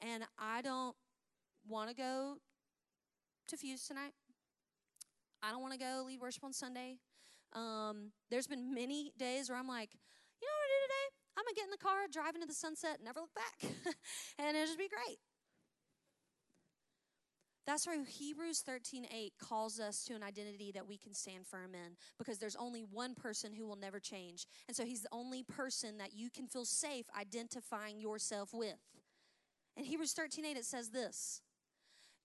And 0.00 0.24
I 0.38 0.62
don't 0.62 0.96
want 1.68 1.90
to 1.90 1.94
go 1.94 2.36
to 3.48 3.56
Fuse 3.56 3.86
tonight. 3.86 4.12
I 5.42 5.50
don't 5.50 5.60
want 5.60 5.72
to 5.72 5.78
go 5.78 6.04
lead 6.06 6.20
worship 6.20 6.44
on 6.44 6.52
Sunday. 6.52 6.98
Um, 7.52 8.12
there's 8.30 8.46
been 8.46 8.72
many 8.72 9.12
days 9.18 9.50
where 9.50 9.58
I'm 9.58 9.68
like, 9.68 9.90
you 10.40 10.46
know 10.46 10.54
what 10.54 10.64
I 10.64 10.70
do 10.70 10.80
today? 10.86 11.08
I'm 11.36 11.44
gonna 11.44 11.54
get 11.54 11.64
in 11.64 11.70
the 11.70 11.82
car, 11.82 12.06
drive 12.10 12.34
into 12.34 12.46
the 12.46 12.54
sunset, 12.54 12.98
never 13.02 13.20
look 13.20 13.34
back, 13.34 13.58
and 14.38 14.56
it'll 14.56 14.66
just 14.66 14.78
be 14.78 14.88
great. 14.88 15.18
That's 17.64 17.86
why 17.86 18.02
Hebrews 18.02 18.62
13:8 18.62 19.38
calls 19.38 19.78
us 19.78 20.04
to 20.04 20.14
an 20.14 20.22
identity 20.22 20.72
that 20.72 20.86
we 20.86 20.98
can 20.98 21.14
stand 21.14 21.46
firm 21.46 21.74
in 21.74 21.96
because 22.18 22.38
there's 22.38 22.56
only 22.56 22.82
one 22.82 23.14
person 23.14 23.52
who 23.52 23.66
will 23.66 23.76
never 23.76 24.00
change. 24.00 24.46
And 24.66 24.76
so 24.76 24.84
he's 24.84 25.02
the 25.02 25.12
only 25.12 25.44
person 25.44 25.98
that 25.98 26.12
you 26.12 26.28
can 26.28 26.48
feel 26.48 26.64
safe 26.64 27.06
identifying 27.16 28.00
yourself 28.00 28.52
with. 28.52 28.80
In 29.76 29.84
Hebrews 29.84 30.12
13:8 30.12 30.56
it 30.56 30.64
says 30.64 30.90
this. 30.90 31.40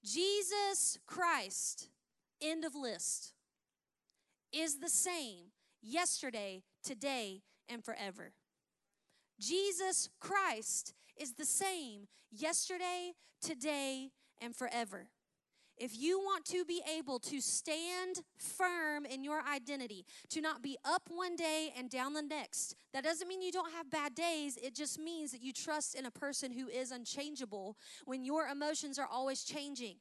Jesus 0.04 0.98
Christ, 1.06 1.90
end 2.42 2.64
of 2.66 2.76
list, 2.76 3.34
is 4.52 4.80
the 4.80 4.90
same 4.90 5.52
yesterday, 5.82 6.64
today, 6.84 7.44
and 7.68 7.84
forever. 7.84 8.34
Jesus 9.40 10.10
Christ 10.20 10.94
is 11.16 11.34
the 11.34 11.46
same 11.46 12.08
yesterday, 12.32 13.14
today, 13.42 14.12
and 14.40 14.56
forever. 14.56 15.10
If 15.78 15.98
you 15.98 16.20
want 16.20 16.46
to 16.46 16.66
be 16.66 16.82
able 16.98 17.20
to 17.20 17.40
stand 17.40 18.22
firm 18.38 19.06
in 19.06 19.24
your 19.24 19.42
identity, 19.44 20.06
to 20.30 20.42
not 20.42 20.62
be 20.64 20.78
up 20.84 21.04
one 21.08 21.36
day 21.36 21.72
and 21.78 21.90
down 21.90 22.14
the 22.14 22.22
next, 22.22 22.76
that 22.94 23.04
doesn't 23.04 23.28
mean 23.28 23.42
you 23.42 23.52
don't 23.52 23.72
have 23.74 23.92
bad 23.92 24.16
days. 24.16 24.58
It 24.58 24.74
just 24.74 25.00
means 25.00 25.32
that 25.32 25.42
you 25.42 25.54
trust 25.54 25.94
in 25.94 26.06
a 26.06 26.12
person 26.12 26.52
who 26.52 26.68
is 26.68 26.92
unchangeable 26.92 27.78
when 28.06 28.24
your 28.24 28.48
emotions 28.48 28.98
are 28.98 29.08
always 29.08 29.44
changing. 29.44 29.98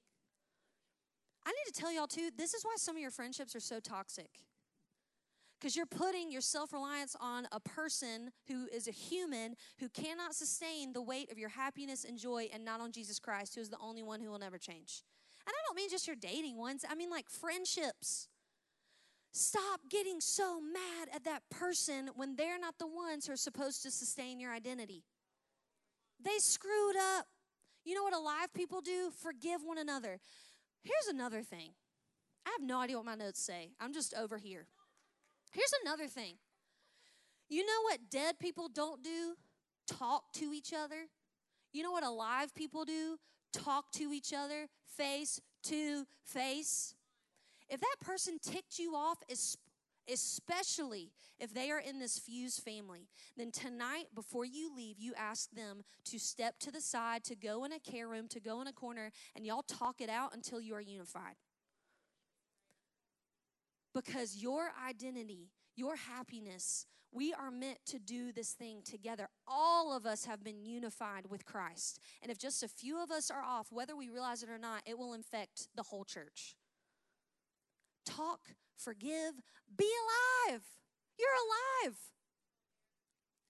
I 1.44 1.50
need 1.50 1.72
to 1.72 1.80
tell 1.80 1.92
y'all 1.92 2.06
too, 2.06 2.30
this 2.36 2.54
is 2.54 2.64
why 2.64 2.74
some 2.76 2.96
of 2.96 3.02
your 3.02 3.10
friendships 3.10 3.54
are 3.54 3.60
so 3.60 3.78
toxic. 3.78 4.30
Because 5.58 5.76
you're 5.76 5.86
putting 5.86 6.30
your 6.30 6.40
self 6.40 6.72
reliance 6.72 7.16
on 7.20 7.46
a 7.52 7.60
person 7.60 8.30
who 8.48 8.66
is 8.74 8.88
a 8.88 8.92
human 8.92 9.56
who 9.78 9.88
cannot 9.88 10.34
sustain 10.34 10.92
the 10.92 11.02
weight 11.02 11.30
of 11.30 11.38
your 11.38 11.48
happiness 11.48 12.04
and 12.04 12.18
joy 12.18 12.48
and 12.52 12.64
not 12.64 12.80
on 12.80 12.92
Jesus 12.92 13.18
Christ, 13.18 13.54
who 13.54 13.60
is 13.60 13.70
the 13.70 13.78
only 13.78 14.02
one 14.02 14.20
who 14.20 14.30
will 14.30 14.38
never 14.38 14.58
change. 14.58 15.02
And 15.46 15.52
I 15.52 15.60
don't 15.66 15.76
mean 15.76 15.90
just 15.90 16.06
your 16.06 16.16
dating 16.16 16.56
ones, 16.56 16.84
I 16.88 16.94
mean 16.94 17.10
like 17.10 17.28
friendships. 17.28 18.28
Stop 19.32 19.80
getting 19.90 20.20
so 20.20 20.60
mad 20.60 21.08
at 21.14 21.24
that 21.24 21.42
person 21.50 22.08
when 22.16 22.36
they're 22.36 22.58
not 22.58 22.78
the 22.78 22.86
ones 22.86 23.26
who 23.26 23.34
are 23.34 23.36
supposed 23.36 23.82
to 23.82 23.90
sustain 23.90 24.40
your 24.40 24.50
identity. 24.50 25.04
They 26.22 26.38
screwed 26.38 26.96
up. 27.18 27.26
You 27.84 27.94
know 27.94 28.02
what 28.02 28.14
alive 28.14 28.52
people 28.54 28.80
do? 28.80 29.10
Forgive 29.22 29.60
one 29.62 29.78
another. 29.78 30.18
Here's 30.82 31.14
another 31.14 31.42
thing. 31.42 31.72
I 32.46 32.50
have 32.50 32.66
no 32.66 32.80
idea 32.80 32.96
what 32.96 33.04
my 33.04 33.14
notes 33.14 33.40
say. 33.40 33.72
I'm 33.78 33.92
just 33.92 34.14
over 34.14 34.38
here. 34.38 34.66
Here's 35.52 35.72
another 35.84 36.06
thing. 36.06 36.36
You 37.48 37.64
know 37.64 37.82
what 37.82 38.10
dead 38.10 38.38
people 38.38 38.68
don't 38.68 39.02
do? 39.02 39.34
Talk 39.86 40.32
to 40.34 40.52
each 40.52 40.72
other. 40.72 41.08
You 41.72 41.82
know 41.82 41.92
what 41.92 42.04
alive 42.04 42.54
people 42.54 42.84
do? 42.84 43.18
Talk 43.64 43.90
to 43.92 44.12
each 44.12 44.32
other 44.32 44.68
face 44.96 45.40
to 45.64 46.04
face, 46.24 46.94
if 47.68 47.80
that 47.80 47.96
person 48.00 48.38
ticked 48.40 48.78
you 48.78 48.94
off, 48.94 49.18
especially 50.08 51.10
if 51.38 51.52
they 51.52 51.70
are 51.70 51.80
in 51.80 51.98
this 51.98 52.18
fused 52.18 52.62
family, 52.62 53.08
then 53.36 53.50
tonight, 53.50 54.06
before 54.14 54.44
you 54.44 54.74
leave, 54.74 54.98
you 54.98 55.12
ask 55.18 55.50
them 55.50 55.82
to 56.04 56.18
step 56.18 56.58
to 56.60 56.70
the 56.70 56.80
side, 56.80 57.24
to 57.24 57.34
go 57.34 57.64
in 57.64 57.72
a 57.72 57.80
care 57.80 58.06
room, 58.08 58.28
to 58.28 58.40
go 58.40 58.60
in 58.60 58.68
a 58.68 58.72
corner, 58.72 59.10
and 59.34 59.44
y'all 59.44 59.64
talk 59.66 60.00
it 60.00 60.08
out 60.08 60.32
until 60.34 60.60
you 60.60 60.74
are 60.74 60.80
unified. 60.80 61.34
Because 63.94 64.36
your 64.36 64.70
identity, 64.88 65.48
your 65.76 65.96
happiness, 65.96 66.86
we 67.12 67.32
are 67.32 67.50
meant 67.50 67.78
to 67.86 67.98
do 67.98 68.32
this 68.32 68.52
thing 68.52 68.80
together. 68.84 69.28
All 69.46 69.96
of 69.96 70.06
us 70.06 70.24
have 70.24 70.44
been 70.44 70.64
unified 70.64 71.26
with 71.30 71.44
Christ. 71.44 71.98
And 72.22 72.30
if 72.30 72.38
just 72.38 72.62
a 72.62 72.68
few 72.68 73.02
of 73.02 73.10
us 73.10 73.30
are 73.30 73.42
off, 73.42 73.68
whether 73.70 73.96
we 73.96 74.08
realize 74.08 74.42
it 74.42 74.50
or 74.50 74.58
not, 74.58 74.82
it 74.86 74.98
will 74.98 75.14
infect 75.14 75.68
the 75.74 75.84
whole 75.84 76.04
church. 76.04 76.56
Talk, 78.04 78.40
forgive, 78.76 79.34
be 79.76 79.88
alive. 80.48 80.62
You're 81.18 81.28
alive. 81.88 81.96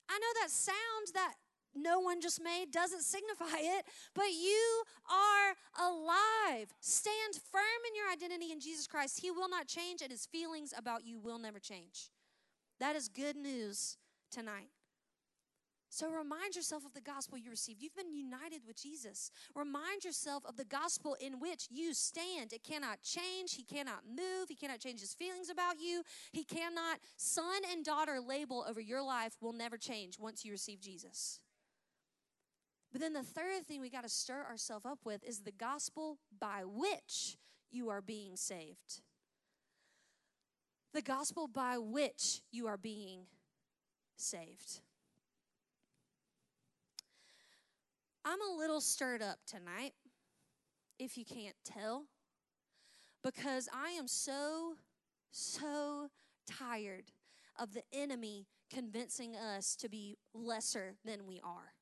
I 0.09 0.17
know 0.19 0.41
that 0.41 0.49
sound 0.49 1.07
that 1.13 1.33
no 1.75 1.99
one 1.99 2.21
just 2.21 2.41
made 2.41 2.71
doesn't 2.71 3.01
signify 3.03 3.57
it, 3.59 3.85
but 4.15 4.31
you 4.31 4.83
are 5.11 5.87
alive. 5.87 6.69
Stand 6.79 7.35
firm 7.51 7.61
in 7.87 7.95
your 7.95 8.11
identity 8.11 8.51
in 8.51 8.59
Jesus 8.59 8.87
Christ. 8.87 9.19
He 9.21 9.31
will 9.31 9.49
not 9.49 9.67
change, 9.67 10.01
and 10.01 10.11
his 10.11 10.25
feelings 10.25 10.73
about 10.75 11.05
you 11.05 11.19
will 11.19 11.37
never 11.37 11.59
change. 11.59 12.09
That 12.79 12.95
is 12.95 13.07
good 13.07 13.35
news 13.35 13.97
tonight. 14.31 14.69
So 15.89 16.09
remind 16.09 16.55
yourself 16.55 16.85
of 16.85 16.93
the 16.93 17.01
gospel 17.01 17.37
you 17.37 17.49
received. 17.49 17.81
You've 17.81 17.95
been 17.95 18.13
united 18.13 18.61
with 18.67 18.79
Jesus. 18.79 19.31
Remind 19.55 20.03
yourself 20.03 20.43
of 20.45 20.57
the 20.57 20.65
gospel 20.65 21.15
in 21.19 21.39
which 21.39 21.67
you 21.71 21.93
stand. 21.93 22.51
It 22.51 22.63
cannot 22.63 23.01
change. 23.01 23.55
He 23.55 23.63
cannot 23.63 24.01
move. 24.07 24.49
He 24.49 24.55
cannot 24.55 24.79
change 24.79 24.99
his 24.99 25.13
feelings 25.13 25.49
about 25.49 25.79
you. 25.79 26.03
He 26.31 26.43
cannot, 26.43 26.99
son 27.15 27.61
and 27.71 27.85
daughter 27.85 28.19
label 28.19 28.65
over 28.69 28.81
your 28.81 29.01
life 29.01 29.37
will 29.41 29.53
never 29.53 29.77
change 29.77 30.19
once 30.19 30.43
you 30.43 30.51
receive 30.51 30.81
Jesus. 30.81 31.39
But 32.91 33.01
then 33.01 33.13
the 33.13 33.23
third 33.23 33.65
thing 33.65 33.81
we 33.81 33.89
got 33.89 34.03
to 34.03 34.09
stir 34.09 34.45
ourselves 34.47 34.85
up 34.85 34.99
with 35.05 35.23
is 35.23 35.39
the 35.39 35.51
gospel 35.51 36.19
by 36.39 36.63
which 36.63 37.37
you 37.71 37.89
are 37.89 38.01
being 38.01 38.35
saved 38.35 39.01
the 40.97 41.03
gospel 41.03 41.47
by 41.47 41.77
which 41.77 42.41
you 42.51 42.65
are 42.65 42.75
being 42.75 43.19
saved. 44.15 44.79
I'm 48.25 48.41
a 48.41 48.57
little 48.57 48.81
stirred 48.81 49.21
up 49.21 49.37
tonight, 49.45 49.93
if 50.97 51.15
you 51.15 51.23
can't 51.23 51.55
tell, 51.63 52.05
because 53.23 53.69
I 53.71 53.91
am 53.91 54.07
so, 54.07 54.73
so 55.29 56.09
tired 56.47 57.11
of 57.59 57.75
the 57.75 57.83
enemy 57.93 58.47
convincing 58.73 59.35
us 59.35 59.75
to 59.75 59.89
be 59.89 60.17
lesser 60.33 60.95
than 61.05 61.27
we 61.27 61.39
are. 61.43 61.73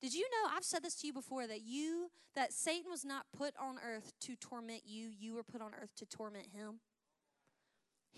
Did 0.00 0.14
you 0.14 0.22
know 0.22 0.50
I've 0.56 0.64
said 0.64 0.82
this 0.82 0.94
to 1.02 1.06
you 1.06 1.12
before 1.12 1.46
that 1.46 1.60
you 1.60 2.10
that 2.34 2.54
Satan 2.54 2.90
was 2.90 3.04
not 3.04 3.26
put 3.36 3.52
on 3.60 3.76
earth 3.86 4.14
to 4.20 4.36
torment 4.36 4.84
you, 4.86 5.08
you 5.08 5.34
were 5.34 5.44
put 5.44 5.60
on 5.60 5.72
earth 5.78 5.94
to 5.96 6.06
torment 6.06 6.46
him? 6.46 6.80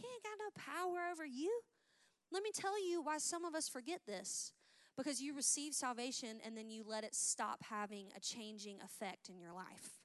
He 0.01 0.07
ain't 0.07 0.23
got 0.23 0.39
no 0.39 0.51
power 0.55 1.11
over 1.13 1.25
you. 1.25 1.61
Let 2.33 2.43
me 2.43 2.51
tell 2.55 2.83
you 2.85 3.03
why 3.03 3.19
some 3.19 3.45
of 3.45 3.55
us 3.55 3.69
forget 3.69 4.01
this. 4.07 4.53
Because 4.97 5.21
you 5.21 5.35
receive 5.35 5.75
salvation 5.75 6.41
and 6.45 6.57
then 6.57 6.69
you 6.69 6.85
let 6.87 7.05
it 7.05 7.15
stop 7.15 7.63
having 7.71 8.09
a 8.17 8.21
changing 8.21 8.79
effect 8.85 9.29
in 9.29 9.39
your 9.39 9.53
life. 9.53 10.01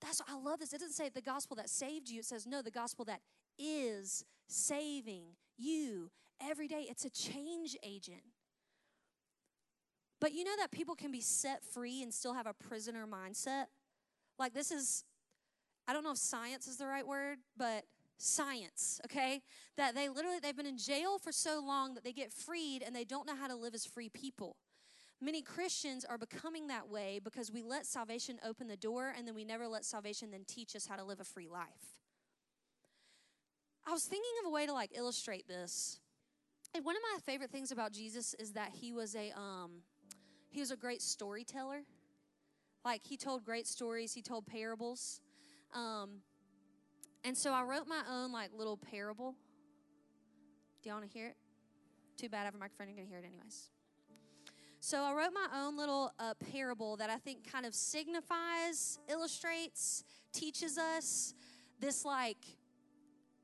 That's 0.00 0.22
I 0.28 0.36
love 0.36 0.60
this. 0.60 0.72
It 0.72 0.80
doesn't 0.80 0.94
say 0.94 1.08
the 1.08 1.20
gospel 1.20 1.56
that 1.56 1.68
saved 1.68 2.08
you. 2.08 2.20
It 2.20 2.24
says 2.24 2.46
no, 2.46 2.62
the 2.62 2.70
gospel 2.70 3.04
that 3.06 3.20
is 3.58 4.24
saving 4.48 5.24
you 5.56 6.10
every 6.40 6.68
day. 6.68 6.86
It's 6.88 7.04
a 7.04 7.10
change 7.10 7.76
agent. 7.82 8.22
But 10.20 10.32
you 10.32 10.44
know 10.44 10.56
that 10.58 10.70
people 10.70 10.94
can 10.94 11.12
be 11.12 11.20
set 11.20 11.62
free 11.64 12.02
and 12.02 12.12
still 12.12 12.34
have 12.34 12.46
a 12.46 12.54
prisoner 12.54 13.06
mindset? 13.06 13.66
Like, 14.38 14.54
this 14.54 14.70
is, 14.70 15.04
I 15.86 15.92
don't 15.92 16.02
know 16.02 16.12
if 16.12 16.18
science 16.18 16.66
is 16.66 16.76
the 16.76 16.86
right 16.86 17.06
word, 17.06 17.38
but 17.56 17.84
science, 18.18 19.00
okay? 19.04 19.42
That 19.76 19.94
they 19.94 20.08
literally, 20.08 20.38
they've 20.40 20.56
been 20.56 20.66
in 20.66 20.78
jail 20.78 21.18
for 21.18 21.32
so 21.32 21.62
long 21.64 21.94
that 21.94 22.04
they 22.04 22.12
get 22.12 22.32
freed 22.32 22.82
and 22.84 22.94
they 22.94 23.04
don't 23.04 23.26
know 23.26 23.36
how 23.36 23.46
to 23.46 23.56
live 23.56 23.74
as 23.74 23.86
free 23.86 24.08
people. 24.08 24.56
Many 25.20 25.42
Christians 25.42 26.04
are 26.04 26.18
becoming 26.18 26.68
that 26.68 26.88
way 26.88 27.20
because 27.22 27.50
we 27.50 27.62
let 27.62 27.86
salvation 27.86 28.38
open 28.46 28.68
the 28.68 28.76
door 28.76 29.12
and 29.16 29.26
then 29.26 29.34
we 29.34 29.44
never 29.44 29.66
let 29.66 29.84
salvation 29.84 30.30
then 30.30 30.44
teach 30.46 30.76
us 30.76 30.86
how 30.86 30.96
to 30.96 31.04
live 31.04 31.18
a 31.20 31.24
free 31.24 31.48
life. 31.48 31.96
I 33.86 33.92
was 33.92 34.04
thinking 34.04 34.30
of 34.42 34.48
a 34.48 34.50
way 34.52 34.66
to 34.66 34.72
like 34.72 34.90
illustrate 34.94 35.48
this. 35.48 35.98
And 36.74 36.84
one 36.84 36.94
of 36.94 37.02
my 37.14 37.18
favorite 37.20 37.50
things 37.50 37.72
about 37.72 37.92
Jesus 37.92 38.34
is 38.34 38.52
that 38.52 38.70
he 38.74 38.92
was 38.92 39.16
a 39.16 39.32
um 39.36 39.82
he 40.50 40.60
was 40.60 40.70
a 40.70 40.76
great 40.76 41.02
storyteller. 41.02 41.82
Like 42.84 43.00
he 43.04 43.16
told 43.16 43.44
great 43.44 43.66
stories, 43.66 44.12
he 44.12 44.22
told 44.22 44.46
parables. 44.46 45.20
Um, 45.74 46.22
and 47.24 47.36
so 47.36 47.52
I 47.52 47.62
wrote 47.62 47.86
my 47.86 48.02
own 48.10 48.32
like 48.32 48.50
little 48.56 48.76
parable. 48.76 49.34
Do 50.82 50.88
you 50.88 50.94
want 50.94 51.10
to 51.10 51.10
hear 51.10 51.26
it? 51.28 51.36
Too 52.16 52.28
bad 52.28 52.42
I 52.42 52.44
have 52.46 52.54
a 52.54 52.58
microphone, 52.58 52.88
you're 52.88 52.96
going 52.96 53.06
to 53.06 53.10
hear 53.10 53.18
it 53.18 53.26
anyways. 53.26 53.70
So 54.80 55.02
I 55.02 55.12
wrote 55.12 55.32
my 55.34 55.46
own 55.60 55.76
little 55.76 56.12
uh, 56.18 56.34
parable 56.52 56.96
that 56.96 57.10
I 57.10 57.16
think 57.16 57.50
kind 57.50 57.66
of 57.66 57.74
signifies, 57.74 58.98
illustrates, 59.08 60.04
teaches 60.32 60.78
us 60.78 61.34
this 61.80 62.04
like 62.04 62.44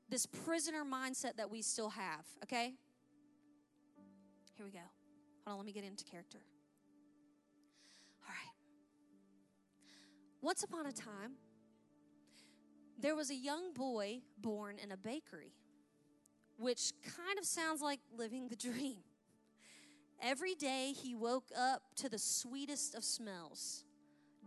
this 0.09 0.25
prisoner 0.25 0.83
mindset 0.85 1.35
that 1.37 1.49
we 1.49 1.61
still 1.61 1.89
have, 1.89 2.25
okay? 2.43 2.73
Here 4.55 4.65
we 4.65 4.71
go. 4.71 4.79
Hold 5.45 5.53
on, 5.53 5.57
let 5.57 5.65
me 5.65 5.71
get 5.71 5.83
into 5.83 6.05
character. 6.05 6.39
All 8.23 8.29
right. 8.29 8.55
Once 10.41 10.63
upon 10.63 10.85
a 10.85 10.91
time, 10.91 11.33
there 12.99 13.15
was 13.15 13.29
a 13.29 13.35
young 13.35 13.73
boy 13.73 14.21
born 14.37 14.77
in 14.81 14.91
a 14.91 14.97
bakery, 14.97 15.53
which 16.57 16.93
kind 17.03 17.37
of 17.37 17.45
sounds 17.45 17.81
like 17.81 17.99
living 18.15 18.47
the 18.47 18.55
dream. 18.71 19.03
Every 20.21 20.55
day 20.55 20.93
he 20.95 21.13
woke 21.13 21.49
up 21.57 21.81
to 21.97 22.09
the 22.09 22.19
sweetest 22.19 22.95
of 22.95 23.03
smells 23.03 23.83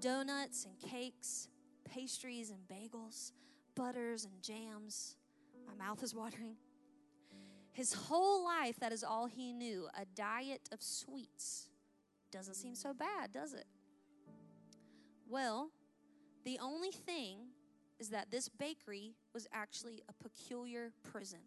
donuts 0.01 0.65
and 0.65 0.79
cakes, 0.79 1.49
pastries 1.85 2.51
and 2.51 2.61
bagels, 2.69 3.33
butters 3.75 4.25
and 4.25 4.41
jams. 4.43 5.17
My 5.67 5.75
mouth 5.75 6.03
is 6.03 6.15
watering. 6.15 6.57
His 7.73 7.93
whole 7.93 8.45
life, 8.45 8.77
that 8.81 8.93
is 8.93 9.05
all 9.05 9.27
he 9.27 9.53
knew 9.53 9.89
a 10.01 10.05
diet 10.17 10.69
of 10.73 10.83
sweets. 10.83 11.69
Doesn't 12.31 12.55
seem 12.55 12.75
so 12.75 12.93
bad, 12.93 13.33
does 13.33 13.55
it? 13.55 13.67
Well, 15.29 15.71
the 16.45 16.59
only 16.61 16.91
thing 16.91 17.48
is 17.99 18.11
that 18.11 18.31
this 18.31 18.49
bakery 18.49 19.15
was 19.35 19.47
actually 19.53 20.03
a 20.09 20.13
peculiar 20.23 20.93
prison. 21.03 21.41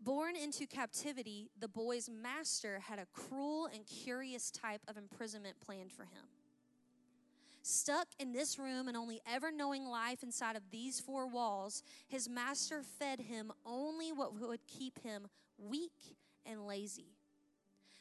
Born 0.00 0.36
into 0.36 0.66
captivity, 0.66 1.50
the 1.58 1.68
boy's 1.68 2.08
master 2.08 2.80
had 2.80 2.98
a 2.98 3.06
cruel 3.06 3.68
and 3.72 3.84
curious 3.86 4.50
type 4.50 4.82
of 4.86 4.96
imprisonment 4.96 5.60
planned 5.60 5.92
for 5.92 6.04
him. 6.04 6.28
Stuck 7.62 8.08
in 8.18 8.32
this 8.32 8.58
room 8.58 8.88
and 8.88 8.96
only 8.96 9.20
ever 9.30 9.50
knowing 9.50 9.84
life 9.84 10.22
inside 10.22 10.56
of 10.56 10.70
these 10.70 11.00
four 11.00 11.26
walls, 11.26 11.82
his 12.06 12.28
master 12.28 12.82
fed 12.82 13.20
him 13.20 13.52
only 13.66 14.12
what 14.12 14.34
would 14.40 14.66
keep 14.66 15.02
him 15.02 15.26
weak 15.58 16.16
and 16.46 16.66
lazy. 16.66 17.17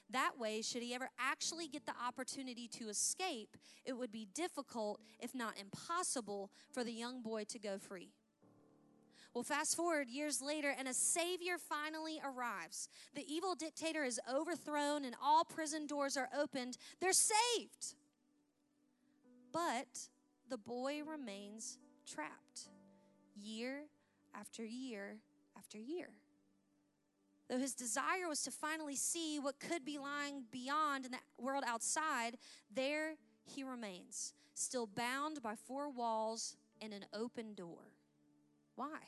That 0.10 0.40
way, 0.40 0.62
should 0.62 0.82
he 0.82 0.94
ever 0.94 1.10
actually 1.20 1.68
get 1.68 1.86
the 1.86 1.94
opportunity 2.06 2.68
to 2.80 2.90
escape, 2.90 3.58
it 3.86 3.94
would 3.94 4.12
be 4.12 4.28
difficult, 4.34 5.02
if 5.20 5.36
not 5.36 5.60
impossible, 5.60 6.50
for 6.72 6.84
the 6.84 6.94
young 6.94 7.22
boy 7.22 7.44
to 7.50 7.60
go 7.60 7.78
free. 7.78 8.14
Well, 9.34 9.44
fast 9.44 9.76
forward 9.76 10.08
years 10.10 10.42
later, 10.42 10.74
and 10.76 10.88
a 10.88 10.94
savior 10.94 11.58
finally 11.58 12.20
arrives. 12.24 12.90
The 13.14 13.26
evil 13.32 13.54
dictator 13.54 14.04
is 14.04 14.20
overthrown, 14.34 15.06
and 15.06 15.16
all 15.22 15.44
prison 15.44 15.86
doors 15.86 16.18
are 16.18 16.30
opened. 16.36 16.78
They're 17.00 17.14
saved. 17.14 17.96
But 19.52 20.08
the 20.50 20.58
boy 20.58 21.02
remains 21.06 21.78
trapped 22.08 22.70
year 23.36 23.84
after 24.34 24.66
year 24.66 25.18
after 25.58 25.78
year. 25.78 26.10
Though 27.50 27.60
his 27.60 27.74
desire 27.74 28.28
was 28.28 28.42
to 28.44 28.52
finally 28.52 28.96
see 28.96 29.40
what 29.40 29.60
could 29.60 29.86
be 29.86 29.98
lying 29.98 30.44
beyond 30.52 31.06
in 31.06 31.12
the 31.12 31.20
world 31.38 31.64
outside, 31.66 32.38
there 32.74 33.16
he 33.46 33.64
remains, 33.64 34.34
still 34.54 34.86
bound 34.86 35.42
by 35.42 35.56
four 35.56 35.90
walls 35.90 36.58
and 36.82 36.94
an 36.94 37.06
open 37.14 37.54
door. 37.54 37.94
Why? 38.76 39.00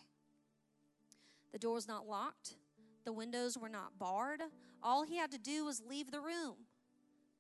The 1.52 1.60
door 1.60 1.74
was 1.74 1.88
not 1.88 2.08
locked, 2.08 2.56
the 3.04 3.12
windows 3.12 3.58
were 3.58 3.70
not 3.70 4.00
barred. 4.00 4.42
All 4.82 5.04
he 5.04 5.18
had 5.18 5.32
to 5.32 5.38
do 5.38 5.66
was 5.66 5.82
leave 5.86 6.12
the 6.12 6.22
room. 6.22 6.56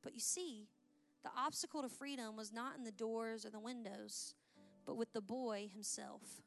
But 0.02 0.14
you 0.14 0.20
see, 0.20 0.68
the 1.24 1.30
obstacle 1.38 1.82
to 1.82 1.90
freedom 1.90 2.36
was 2.36 2.52
not 2.52 2.78
in 2.78 2.84
the 2.84 2.92
doors 2.92 3.46
or 3.46 3.50
the 3.50 3.60
windows, 3.60 4.36
but 4.86 4.98
with 4.98 5.14
the 5.14 5.22
boy 5.22 5.70
himself 5.72 6.42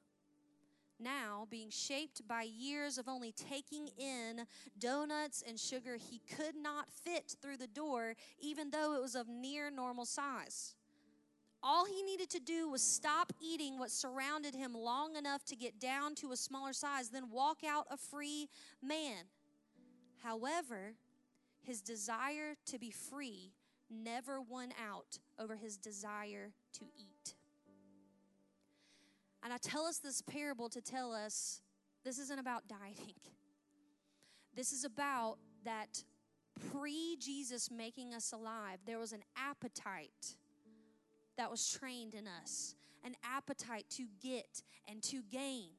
now, 1.03 1.47
being 1.51 1.71
shaped 1.71 2.27
by 2.27 2.43
years 2.43 2.99
of 2.99 3.09
only 3.09 3.33
taking 3.33 3.89
in 3.99 4.47
donuts 4.79 5.43
and 5.47 5.59
sugar, 5.59 5.97
he 5.97 6.21
could 6.37 6.55
not 6.55 6.91
fit 6.91 7.37
through 7.41 7.57
the 7.57 7.67
door, 7.67 8.15
even 8.39 8.71
though 8.71 8.95
it 8.95 9.03
was 9.03 9.15
of 9.15 9.29
near 9.29 9.71
normal 9.71 10.05
size. 10.05 10.75
All 11.63 11.85
he 11.85 12.03
needed 12.03 12.29
to 12.31 12.41
do 12.41 12.69
was 12.69 12.83
stop 12.83 13.33
eating 13.41 13.79
what 13.79 13.91
surrounded 13.91 14.55
him 14.55 14.75
long 14.75 15.15
enough 15.17 15.45
to 15.45 15.57
get 15.57 15.79
down 15.79 16.15
to 16.17 16.33
a 16.33 16.37
smaller 16.37 16.73
size, 16.73 17.11
then 17.11 17.31
walk 17.31 17.59
out 17.67 17.87
a 17.91 17.97
free 17.97 18.49
man. 18.83 19.25
However, 20.23 20.95
his 21.61 21.81
desire 21.81 22.57
to 22.67 22.79
be 22.79 22.91
free 22.91 23.53
never 23.89 24.41
won 24.41 24.73
out 24.83 25.19
over 25.39 25.57
his 25.57 25.77
desire 25.77 26.53
to 26.75 26.85
eat. 26.97 27.35
And 29.43 29.53
I 29.53 29.57
tell 29.59 29.85
us 29.85 29.99
this 29.99 30.23
parable 30.23 30.69
to 30.69 30.81
tell 30.81 31.13
us 31.13 31.61
this 32.05 32.19
isn't 32.19 32.39
about 32.39 32.69
dieting. 32.69 33.15
This 34.55 34.73
is 34.73 34.85
about 34.85 35.39
that 35.65 36.05
pre 36.71 37.17
Jesus 37.19 37.71
making 37.71 38.15
us 38.15 38.33
alive, 38.33 38.79
there 38.87 38.99
was 38.99 39.13
an 39.13 39.23
appetite 39.37 40.37
that 41.37 41.51
was 41.51 41.69
trained 41.69 42.15
in 42.15 42.27
us, 42.43 42.75
an 43.05 43.15
appetite 43.25 43.87
to 43.91 44.07
get 44.23 44.63
and 44.89 45.03
to 45.05 45.23
gain. 45.31 45.71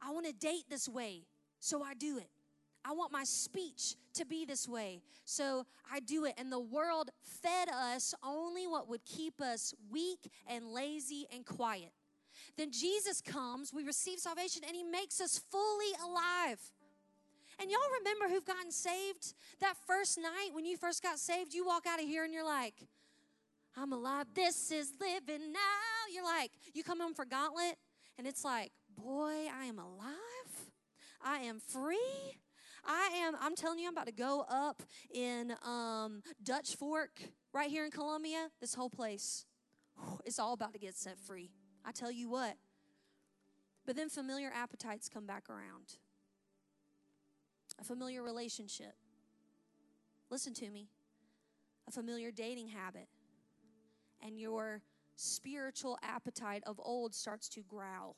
I 0.00 0.10
want 0.10 0.26
to 0.26 0.32
date 0.32 0.64
this 0.68 0.88
way, 0.88 1.26
so 1.60 1.82
I 1.82 1.94
do 1.94 2.18
it. 2.18 2.28
I 2.84 2.92
want 2.92 3.12
my 3.12 3.22
speech 3.22 3.94
to 4.14 4.26
be 4.26 4.44
this 4.44 4.68
way, 4.68 5.02
so 5.24 5.64
I 5.90 6.00
do 6.00 6.24
it. 6.24 6.34
And 6.36 6.50
the 6.50 6.58
world 6.58 7.10
fed 7.22 7.68
us 7.68 8.12
only 8.24 8.66
what 8.66 8.88
would 8.88 9.04
keep 9.04 9.40
us 9.40 9.72
weak 9.90 10.30
and 10.48 10.66
lazy 10.66 11.26
and 11.32 11.46
quiet. 11.46 11.92
Then 12.56 12.70
Jesus 12.70 13.20
comes, 13.20 13.72
we 13.72 13.84
receive 13.84 14.18
salvation, 14.18 14.62
and 14.66 14.76
He 14.76 14.82
makes 14.82 15.20
us 15.20 15.40
fully 15.50 15.92
alive. 16.04 16.60
And 17.60 17.70
y'all 17.70 17.80
remember 17.98 18.28
who've 18.28 18.44
gotten 18.44 18.70
saved? 18.70 19.34
That 19.60 19.74
first 19.86 20.18
night 20.18 20.50
when 20.52 20.64
you 20.64 20.76
first 20.76 21.02
got 21.02 21.18
saved, 21.18 21.54
you 21.54 21.64
walk 21.64 21.86
out 21.86 22.00
of 22.00 22.06
here 22.06 22.24
and 22.24 22.32
you're 22.32 22.44
like, 22.44 22.74
I'm 23.76 23.92
alive. 23.92 24.26
This 24.34 24.70
is 24.70 24.92
living 25.00 25.52
now. 25.52 26.12
You're 26.12 26.24
like, 26.24 26.50
you 26.74 26.82
come 26.82 27.00
home 27.00 27.14
for 27.14 27.24
Gauntlet, 27.24 27.76
and 28.18 28.26
it's 28.26 28.44
like, 28.44 28.72
boy, 28.96 29.48
I 29.54 29.66
am 29.66 29.78
alive. 29.78 30.16
I 31.24 31.38
am 31.38 31.60
free. 31.60 31.98
I 32.84 33.22
am, 33.22 33.36
I'm 33.40 33.54
telling 33.54 33.78
you, 33.78 33.86
I'm 33.86 33.94
about 33.94 34.06
to 34.06 34.12
go 34.12 34.44
up 34.50 34.82
in 35.14 35.54
um, 35.64 36.22
Dutch 36.42 36.74
Fork 36.74 37.20
right 37.52 37.70
here 37.70 37.84
in 37.84 37.90
Columbia. 37.90 38.48
This 38.60 38.74
whole 38.74 38.90
place, 38.90 39.46
it's 40.24 40.38
all 40.38 40.52
about 40.52 40.72
to 40.72 40.78
get 40.78 40.96
set 40.96 41.18
free. 41.18 41.50
I 41.84 41.92
tell 41.92 42.10
you 42.10 42.28
what. 42.30 42.56
But 43.84 43.96
then 43.96 44.08
familiar 44.08 44.50
appetites 44.54 45.08
come 45.08 45.26
back 45.26 45.48
around. 45.50 45.96
A 47.80 47.84
familiar 47.84 48.22
relationship. 48.22 48.94
Listen 50.30 50.54
to 50.54 50.70
me. 50.70 50.88
A 51.88 51.90
familiar 51.90 52.30
dating 52.30 52.68
habit. 52.68 53.08
And 54.24 54.38
your 54.38 54.82
spiritual 55.16 55.98
appetite 56.02 56.62
of 56.66 56.80
old 56.82 57.14
starts 57.14 57.48
to 57.50 57.60
growl. 57.62 58.16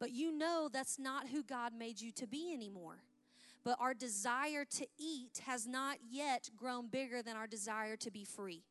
But 0.00 0.12
you 0.12 0.32
know 0.36 0.68
that's 0.72 0.98
not 0.98 1.28
who 1.28 1.42
God 1.42 1.72
made 1.72 2.00
you 2.00 2.10
to 2.12 2.26
be 2.26 2.52
anymore. 2.52 3.02
But 3.62 3.78
our 3.80 3.94
desire 3.94 4.64
to 4.76 4.86
eat 4.98 5.40
has 5.46 5.66
not 5.66 5.98
yet 6.10 6.50
grown 6.56 6.88
bigger 6.88 7.22
than 7.22 7.36
our 7.36 7.46
desire 7.46 7.96
to 7.96 8.10
be 8.10 8.24
free. 8.24 8.64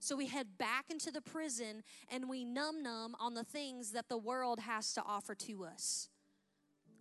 So 0.00 0.16
we 0.16 0.26
head 0.26 0.58
back 0.58 0.86
into 0.90 1.10
the 1.10 1.20
prison 1.20 1.82
and 2.10 2.28
we 2.28 2.44
numb 2.44 2.82
numb 2.82 3.14
on 3.20 3.34
the 3.34 3.44
things 3.44 3.92
that 3.92 4.08
the 4.08 4.18
world 4.18 4.60
has 4.60 4.92
to 4.94 5.02
offer 5.06 5.34
to 5.34 5.64
us. 5.64 6.08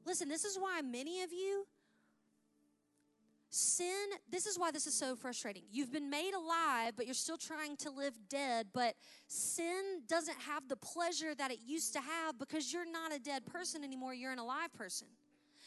Listen, 0.06 0.28
this 0.30 0.46
is 0.46 0.58
why 0.58 0.82
many 0.82 1.24
of 1.24 1.32
you 1.32 1.66
sin, 3.50 4.10
this 4.30 4.46
is 4.46 4.60
why 4.60 4.72
this 4.72 4.86
is 4.86 4.94
so 4.94 5.16
frustrating. 5.16 5.64
You've 5.72 5.92
been 5.92 6.10
made 6.10 6.34
alive, 6.34 6.94
but 6.96 7.06
you're 7.06 7.16
still 7.16 7.38
trying 7.38 7.78
to 7.78 7.90
live 7.90 8.14
dead, 8.30 8.68
but 8.74 8.96
sin 9.28 10.04
doesn't 10.08 10.38
have 10.42 10.68
the 10.68 10.76
pleasure 10.76 11.34
that 11.36 11.52
it 11.52 11.60
used 11.66 11.94
to 11.94 12.00
have 12.00 12.38
because 12.38 12.72
you're 12.72 12.90
not 12.90 13.14
a 13.14 13.20
dead 13.20 13.46
person 13.46 13.84
anymore, 13.84 14.14
you're 14.14 14.32
an 14.32 14.40
alive 14.40 14.74
person. 14.74 15.08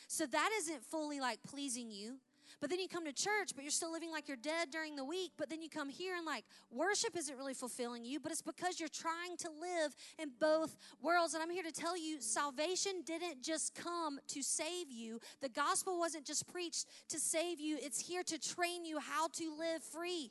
So 0.07 0.27
that 0.27 0.51
isn't 0.59 0.85
fully 0.85 1.21
like 1.21 1.42
pleasing 1.42 1.90
you. 1.90 2.18
But 2.60 2.70
then 2.70 2.78
you 2.78 2.88
come 2.88 3.04
to 3.04 3.12
church, 3.12 3.52
but 3.54 3.64
you're 3.64 3.70
still 3.70 3.92
living 3.92 4.10
like 4.10 4.28
you're 4.28 4.36
dead 4.36 4.70
during 4.70 4.96
the 4.96 5.04
week. 5.04 5.32
But 5.36 5.48
then 5.50 5.62
you 5.62 5.68
come 5.68 5.88
here 5.88 6.16
and 6.16 6.26
like 6.26 6.44
worship 6.70 7.16
isn't 7.16 7.36
really 7.36 7.54
fulfilling 7.54 8.04
you, 8.04 8.20
but 8.20 8.32
it's 8.32 8.42
because 8.42 8.78
you're 8.78 8.88
trying 8.88 9.36
to 9.38 9.48
live 9.50 9.94
in 10.18 10.30
both 10.40 10.76
worlds. 11.00 11.34
And 11.34 11.42
I'm 11.42 11.50
here 11.50 11.62
to 11.62 11.72
tell 11.72 11.96
you 11.96 12.20
salvation 12.20 13.02
didn't 13.04 13.42
just 13.42 13.74
come 13.74 14.18
to 14.28 14.42
save 14.42 14.90
you, 14.90 15.20
the 15.40 15.48
gospel 15.48 15.98
wasn't 15.98 16.24
just 16.24 16.46
preached 16.50 16.86
to 17.08 17.18
save 17.18 17.60
you, 17.60 17.78
it's 17.80 18.00
here 18.00 18.22
to 18.24 18.38
train 18.38 18.84
you 18.84 18.98
how 18.98 19.28
to 19.28 19.52
live 19.58 19.82
free. 19.82 20.30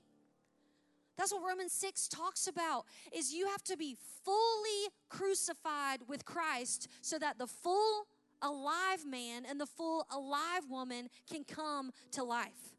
That's 1.17 1.33
what 1.33 1.43
Romans 1.47 1.73
6 1.73 2.07
talks 2.07 2.47
about 2.47 2.85
is 3.11 3.33
you 3.33 3.47
have 3.47 3.63
to 3.65 3.77
be 3.77 3.95
fully 4.25 4.89
crucified 5.09 5.99
with 6.07 6.25
Christ 6.25 6.87
so 7.01 7.19
that 7.19 7.37
the 7.37 7.47
full 7.47 8.07
alive 8.41 9.05
man 9.05 9.43
and 9.47 9.59
the 9.59 9.65
full 9.65 10.05
alive 10.11 10.63
woman 10.69 11.09
can 11.29 11.43
come 11.43 11.91
to 12.11 12.23
life. 12.23 12.75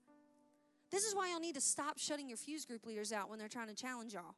This 0.91 1.05
is 1.05 1.15
why 1.15 1.31
y'all 1.31 1.41
need 1.41 1.55
to 1.55 1.61
stop 1.61 1.99
shutting 1.99 2.29
your 2.29 2.37
fuse 2.37 2.65
group 2.65 2.85
leaders 2.85 3.13
out 3.13 3.31
when 3.31 3.39
they're 3.39 3.49
trying 3.49 3.69
to 3.69 3.75
challenge 3.75 4.13
y'all. 4.13 4.35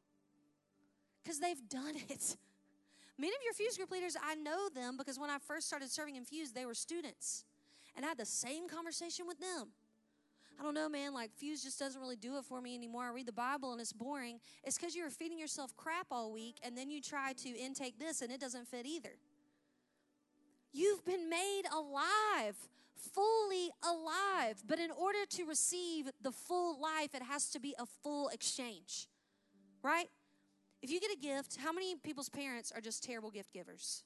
Because 1.23 1.39
they've 1.39 1.67
done 1.69 1.95
it. 2.09 2.37
Many 3.17 3.33
of 3.33 3.41
your 3.43 3.53
fuse 3.53 3.77
group 3.77 3.91
leaders, 3.91 4.15
I 4.21 4.35
know 4.35 4.69
them 4.69 4.97
because 4.97 5.19
when 5.19 5.29
I 5.29 5.37
first 5.39 5.67
started 5.67 5.91
serving 5.91 6.15
in 6.15 6.25
fuse, 6.25 6.51
they 6.51 6.65
were 6.65 6.73
students. 6.73 7.43
And 7.95 8.05
I 8.05 8.09
had 8.09 8.17
the 8.17 8.25
same 8.25 8.67
conversation 8.67 9.25
with 9.25 9.39
them. 9.39 9.69
I 10.59 10.63
don't 10.63 10.73
know, 10.73 10.87
man, 10.87 11.13
like 11.13 11.31
Fuse 11.35 11.63
just 11.63 11.79
doesn't 11.79 11.99
really 11.99 12.15
do 12.15 12.37
it 12.37 12.45
for 12.45 12.61
me 12.61 12.75
anymore. 12.75 13.03
I 13.03 13.09
read 13.09 13.25
the 13.25 13.33
Bible 13.33 13.73
and 13.73 13.81
it's 13.81 13.91
boring. 13.91 14.39
It's 14.63 14.77
because 14.77 14.95
you 14.95 15.03
were 15.03 15.09
feeding 15.09 15.37
yourself 15.37 15.75
crap 15.75 16.07
all 16.11 16.31
week 16.31 16.57
and 16.63 16.77
then 16.77 16.89
you 16.89 17.01
try 17.01 17.33
to 17.33 17.49
intake 17.49 17.99
this 17.99 18.21
and 18.21 18.31
it 18.31 18.39
doesn't 18.39 18.67
fit 18.67 18.85
either. 18.85 19.17
You've 20.75 21.05
been 21.05 21.29
made 21.29 21.63
alive, 21.73 22.57
fully 22.97 23.69
alive. 23.81 24.61
But 24.67 24.77
in 24.77 24.91
order 24.91 25.25
to 25.29 25.45
receive 25.45 26.09
the 26.21 26.33
full 26.33 26.81
life, 26.81 27.15
it 27.15 27.23
has 27.23 27.49
to 27.51 27.61
be 27.61 27.73
a 27.79 27.85
full 28.03 28.27
exchange, 28.27 29.07
right? 29.81 30.09
If 30.81 30.91
you 30.91 30.99
get 30.99 31.11
a 31.11 31.17
gift, 31.17 31.59
how 31.63 31.71
many 31.71 31.95
people's 31.95 32.27
parents 32.27 32.73
are 32.75 32.81
just 32.81 33.05
terrible 33.05 33.31
gift 33.31 33.53
givers? 33.53 34.03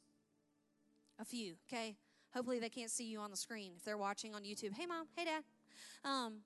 A 1.20 1.26
few, 1.26 1.56
okay? 1.68 1.96
Hopefully 2.36 2.60
they 2.60 2.70
can't 2.70 2.92
see 2.92 3.06
you 3.06 3.20
on 3.20 3.32
the 3.32 3.38
screen 3.38 3.74
if 3.76 3.84
they're 3.84 3.98
watching 3.98 4.36
on 4.36 4.44
YouTube. 4.44 4.74
Hey, 4.78 4.86
mom. 4.86 5.08
Hey, 5.18 5.26
dad. 5.26 5.44
Um, 6.06 6.42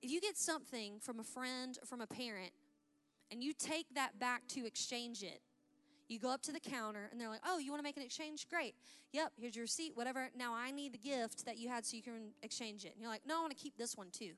if 0.00 0.10
you 0.10 0.22
get 0.22 0.38
something 0.38 0.98
from 0.98 1.20
a 1.20 1.24
friend 1.24 1.76
or 1.82 1.86
from 1.86 2.00
a 2.00 2.06
parent 2.06 2.52
and 3.30 3.44
you 3.44 3.52
take 3.52 3.86
that 3.94 4.18
back 4.18 4.48
to 4.48 4.64
exchange 4.64 5.22
it, 5.22 5.42
you 6.08 6.18
go 6.18 6.30
up 6.30 6.42
to 6.42 6.52
the 6.52 6.60
counter 6.60 7.08
and 7.10 7.20
they're 7.20 7.28
like, 7.28 7.42
oh, 7.46 7.58
you 7.58 7.70
want 7.70 7.80
to 7.80 7.84
make 7.84 7.96
an 7.96 8.02
exchange? 8.02 8.48
Great. 8.48 8.74
Yep, 9.12 9.32
here's 9.38 9.56
your 9.56 9.64
receipt, 9.64 9.92
whatever. 9.94 10.30
Now 10.36 10.54
I 10.54 10.70
need 10.70 10.92
the 10.92 10.98
gift 10.98 11.44
that 11.46 11.58
you 11.58 11.68
had 11.68 11.84
so 11.84 11.96
you 11.96 12.02
can 12.02 12.32
exchange 12.42 12.84
it. 12.84 12.92
And 12.92 13.00
you're 13.00 13.10
like, 13.10 13.22
no, 13.26 13.38
I 13.38 13.40
want 13.40 13.56
to 13.56 13.62
keep 13.62 13.76
this 13.76 13.96
one 13.96 14.08
too. 14.10 14.32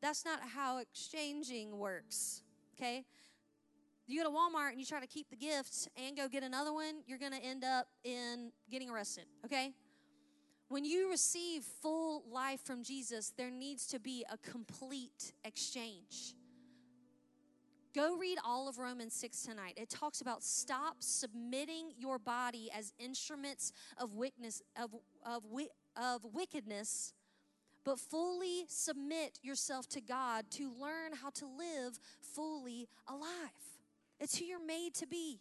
That's 0.00 0.24
not 0.24 0.40
how 0.54 0.78
exchanging 0.78 1.78
works, 1.78 2.42
okay? 2.76 3.04
You 4.06 4.22
go 4.22 4.28
to 4.28 4.36
Walmart 4.36 4.70
and 4.70 4.78
you 4.78 4.84
try 4.84 5.00
to 5.00 5.06
keep 5.06 5.30
the 5.30 5.36
gift 5.36 5.88
and 5.96 6.16
go 6.16 6.28
get 6.28 6.42
another 6.42 6.72
one, 6.72 6.96
you're 7.06 7.18
going 7.18 7.32
to 7.32 7.42
end 7.42 7.64
up 7.64 7.86
in 8.04 8.52
getting 8.70 8.90
arrested, 8.90 9.24
okay? 9.46 9.72
When 10.68 10.84
you 10.84 11.10
receive 11.10 11.62
full 11.62 12.24
life 12.30 12.60
from 12.60 12.82
Jesus, 12.82 13.32
there 13.36 13.50
needs 13.50 13.86
to 13.88 13.98
be 13.98 14.24
a 14.30 14.36
complete 14.38 15.32
exchange. 15.44 16.34
Go 17.94 18.16
read 18.16 18.38
all 18.44 18.68
of 18.68 18.78
Romans 18.78 19.14
6 19.14 19.42
tonight. 19.42 19.74
It 19.76 19.88
talks 19.88 20.20
about 20.20 20.42
stop 20.42 20.96
submitting 20.98 21.92
your 21.96 22.18
body 22.18 22.68
as 22.76 22.92
instruments 22.98 23.72
of 23.98 24.14
wickedness, 24.14 24.62
of, 24.76 24.90
of, 25.24 25.44
of 25.96 26.24
wickedness, 26.24 27.14
but 27.84 28.00
fully 28.00 28.64
submit 28.66 29.38
yourself 29.42 29.88
to 29.90 30.00
God 30.00 30.46
to 30.52 30.72
learn 30.72 31.12
how 31.22 31.30
to 31.30 31.46
live 31.46 32.00
fully 32.20 32.88
alive. 33.06 33.28
It's 34.18 34.38
who 34.38 34.44
you're 34.44 34.64
made 34.64 34.94
to 34.94 35.06
be. 35.06 35.38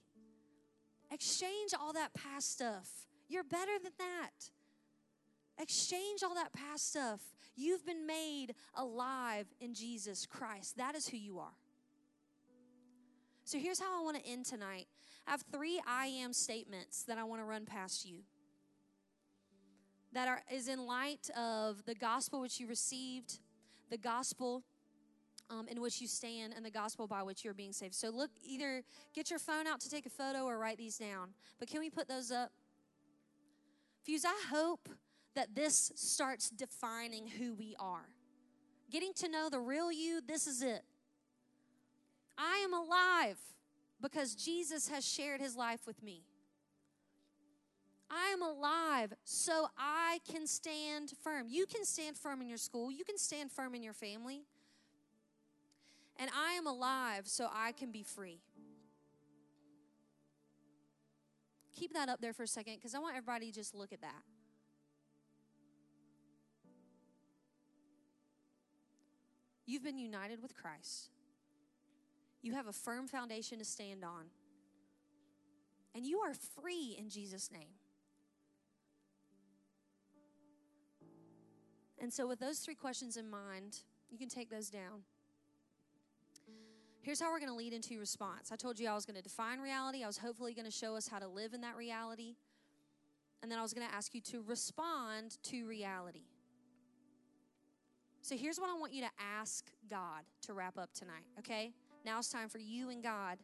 Exchange 1.12 1.72
all 1.80 1.94
that 1.94 2.14
past 2.14 2.52
stuff. 2.52 3.08
You're 3.30 3.44
better 3.44 3.80
than 3.82 3.94
that. 3.98 4.52
Exchange 5.60 6.22
all 6.22 6.36
that 6.36 6.54
past 6.54 6.92
stuff. 6.92 7.22
You've 7.56 7.86
been 7.86 8.06
made 8.06 8.54
alive 8.76 9.48
in 9.60 9.74
Jesus 9.74 10.28
Christ. 10.28 10.78
That 10.78 10.96
is 10.96 11.08
who 11.08 11.18
you 11.18 11.40
are. 11.40 11.54
So 13.46 13.58
here's 13.60 13.80
how 13.80 14.00
I 14.00 14.04
want 14.04 14.18
to 14.18 14.26
end 14.26 14.46
tonight. 14.46 14.88
I 15.28 15.32
have 15.32 15.44
three 15.52 15.82
I 15.86 16.06
am 16.08 16.32
statements 16.32 17.04
that 17.04 17.18
I 17.18 17.26
want 17.26 17.42
to 17.42 17.46
run 17.46 17.66
past 17.66 18.06
you. 18.06 18.20
That 20.14 20.28
are 20.28 20.42
is 20.52 20.70
in 20.70 20.86
light 20.86 21.30
of 21.36 21.84
the 21.86 21.96
gospel 21.96 22.40
which 22.40 22.60
you 22.60 22.68
received, 22.68 23.40
the 23.90 23.98
gospel 23.98 24.64
um, 25.50 25.68
in 25.68 25.82
which 25.82 26.00
you 26.00 26.08
stand, 26.08 26.54
and 26.56 26.64
the 26.64 26.72
gospel 26.72 27.06
by 27.06 27.22
which 27.22 27.44
you're 27.44 27.54
being 27.54 27.74
saved. 27.74 27.96
So 27.96 28.10
look, 28.10 28.32
either 28.44 28.84
get 29.14 29.30
your 29.30 29.40
phone 29.40 29.68
out 29.68 29.82
to 29.82 29.90
take 29.90 30.06
a 30.06 30.10
photo 30.10 30.46
or 30.46 30.58
write 30.58 30.78
these 30.78 30.98
down. 30.98 31.30
But 31.60 31.68
can 31.68 31.80
we 31.80 31.90
put 31.90 32.08
those 32.08 32.32
up? 32.32 32.52
Fuse, 34.04 34.24
I 34.24 34.42
hope 34.50 34.88
that 35.36 35.54
this 35.54 35.92
starts 35.96 36.50
defining 36.50 37.28
who 37.28 37.54
we 37.56 37.76
are. 37.78 38.08
Getting 38.90 39.14
to 39.16 39.28
know 39.28 39.50
the 39.50 39.60
real 39.60 39.92
you, 39.92 40.22
this 40.26 40.48
is 40.48 40.62
it. 40.62 40.84
I 42.38 42.58
am 42.58 42.74
alive 42.74 43.38
because 44.02 44.36
Jesus 44.36 44.90
has 44.90 45.06
shared 45.08 45.40
his 45.40 45.56
life 45.56 45.88
with 45.88 46.04
me. 46.04 46.24
I 48.10 48.28
am 48.28 48.42
alive 48.42 49.14
so 49.24 49.68
I 49.78 50.20
can 50.30 50.46
stand 50.46 51.14
firm. 51.24 51.48
You 51.50 51.66
can 51.66 51.84
stand 51.84 52.18
firm 52.18 52.42
in 52.42 52.48
your 52.48 52.58
school, 52.58 52.92
you 52.92 53.04
can 53.04 53.18
stand 53.18 53.52
firm 53.52 53.74
in 53.74 53.82
your 53.82 53.94
family. 53.94 54.44
And 56.18 56.30
I 56.38 56.54
am 56.54 56.68
alive 56.68 57.28
so 57.28 57.50
I 57.52 57.72
can 57.72 57.92
be 57.92 58.04
free. 58.04 58.40
Keep 61.76 61.94
that 61.94 62.08
up 62.08 62.22
there 62.22 62.34
for 62.34 62.44
a 62.44 62.48
second 62.48 62.76
because 62.76 62.94
I 62.94 63.00
want 63.00 63.16
everybody 63.16 63.48
to 63.48 63.52
just 63.52 63.74
look 63.74 63.92
at 63.92 64.02
that. 64.02 64.22
You've 69.66 69.84
been 69.84 69.98
united 69.98 70.42
with 70.42 70.56
Christ. 70.56 71.10
You 72.44 72.54
have 72.54 72.68
a 72.68 72.74
firm 72.74 73.08
foundation 73.08 73.58
to 73.58 73.66
stand 73.66 74.04
on. 74.04 74.26
And 75.96 76.06
you 76.06 76.20
are 76.20 76.34
free 76.62 76.96
in 77.00 77.10
Jesus' 77.10 77.50
name. 77.52 77.74
And 82.00 82.12
so, 82.12 82.28
with 82.28 82.40
those 82.40 82.60
three 82.60 82.76
questions 82.76 83.16
in 83.16 83.30
mind, 83.30 83.78
you 84.12 84.18
can 84.18 84.28
take 84.28 84.50
those 84.50 84.70
down. 84.70 85.04
Here's 87.02 87.22
how 87.22 87.32
we're 87.32 87.40
going 87.40 87.52
to 87.52 87.56
lead 87.56 87.74
into 87.74 87.98
response. 88.00 88.52
I 88.52 88.56
told 88.56 88.80
you 88.80 88.90
I 88.90 88.94
was 88.94 89.06
going 89.06 89.16
to 89.16 89.22
define 89.22 89.60
reality. 89.60 90.04
I 90.04 90.08
was 90.08 90.18
hopefully 90.18 90.54
going 90.54 90.66
to 90.66 90.72
show 90.72 90.96
us 90.96 91.08
how 91.08 91.20
to 91.20 91.28
live 91.28 91.54
in 91.54 91.62
that 91.62 91.76
reality. 91.78 92.36
And 93.42 93.52
then 93.52 93.60
I 93.60 93.62
was 93.62 93.74
going 93.74 93.88
to 93.88 93.94
ask 93.94 94.14
you 94.16 94.22
to 94.22 94.42
respond 94.42 95.38
to 95.44 95.66
reality. 95.68 96.24
So 98.22 98.38
here's 98.38 98.58
what 98.58 98.70
I 98.70 98.80
want 98.80 98.94
you 98.94 99.02
to 99.02 99.10
ask 99.20 99.70
God 99.90 100.24
to 100.44 100.54
wrap 100.54 100.78
up 100.78 100.94
tonight, 100.94 101.26
okay? 101.40 101.74
Now 102.06 102.20
it's 102.20 102.30
time 102.30 102.50
for 102.50 102.60
you 102.60 102.90
and 102.90 103.02
God 103.02 103.40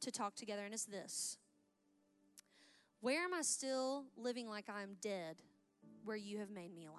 to 0.00 0.10
talk 0.10 0.34
together, 0.34 0.64
and 0.64 0.74
it's 0.74 0.84
this 0.84 1.38
Where 3.00 3.22
am 3.22 3.34
I 3.34 3.42
still 3.42 4.04
living 4.16 4.48
like 4.48 4.68
I'm 4.68 4.96
dead 5.00 5.36
where 6.04 6.16
you 6.16 6.38
have 6.38 6.50
made 6.50 6.74
me 6.74 6.86
alive. 6.86 6.98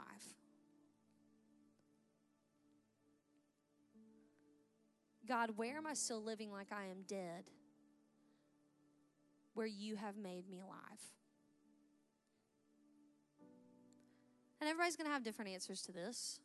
God, 5.25 5.51
where 5.55 5.77
am 5.77 5.85
I 5.85 5.93
still 5.93 6.21
living 6.21 6.51
like 6.51 6.71
I 6.71 6.85
am 6.85 7.03
dead? 7.07 7.45
Where 9.53 9.67
you 9.67 9.95
have 9.95 10.17
made 10.17 10.49
me 10.49 10.59
alive. 10.59 10.99
And 14.59 14.69
everybody's 14.69 14.95
going 14.95 15.07
to 15.07 15.13
have 15.13 15.23
different 15.23 15.51
answers 15.51 15.81
to 15.83 15.91
this. 15.91 16.39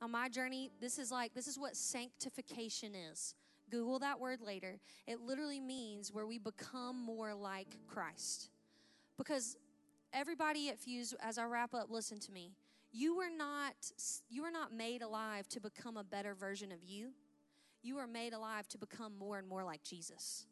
On 0.00 0.10
my 0.10 0.28
journey, 0.28 0.70
this 0.80 0.98
is 0.98 1.10
like, 1.10 1.34
this 1.34 1.48
is 1.48 1.58
what 1.58 1.76
sanctification 1.76 2.94
is. 2.94 3.34
Google 3.70 3.98
that 3.98 4.18
word 4.20 4.40
later. 4.40 4.78
It 5.06 5.20
literally 5.20 5.60
means 5.60 6.12
where 6.12 6.26
we 6.26 6.38
become 6.38 6.96
more 7.04 7.34
like 7.34 7.76
Christ. 7.86 8.50
Because 9.16 9.56
everybody 10.12 10.68
at 10.68 10.78
Fuse, 10.78 11.14
as 11.20 11.38
I 11.38 11.44
wrap 11.44 11.74
up, 11.74 11.90
listen 11.90 12.18
to 12.20 12.32
me. 12.32 12.52
You 12.90 13.16
were 13.16 13.30
not 13.36 13.74
you 14.30 14.42
were 14.42 14.50
not 14.50 14.72
made 14.72 15.02
alive 15.02 15.46
to 15.48 15.60
become 15.60 15.96
a 15.96 16.04
better 16.04 16.34
version 16.34 16.72
of 16.72 16.82
you. 16.82 17.10
You 17.82 17.98
are 17.98 18.06
made 18.06 18.32
alive 18.32 18.66
to 18.68 18.78
become 18.78 19.12
more 19.18 19.38
and 19.38 19.46
more 19.46 19.62
like 19.62 19.82
Jesus. 19.82 20.46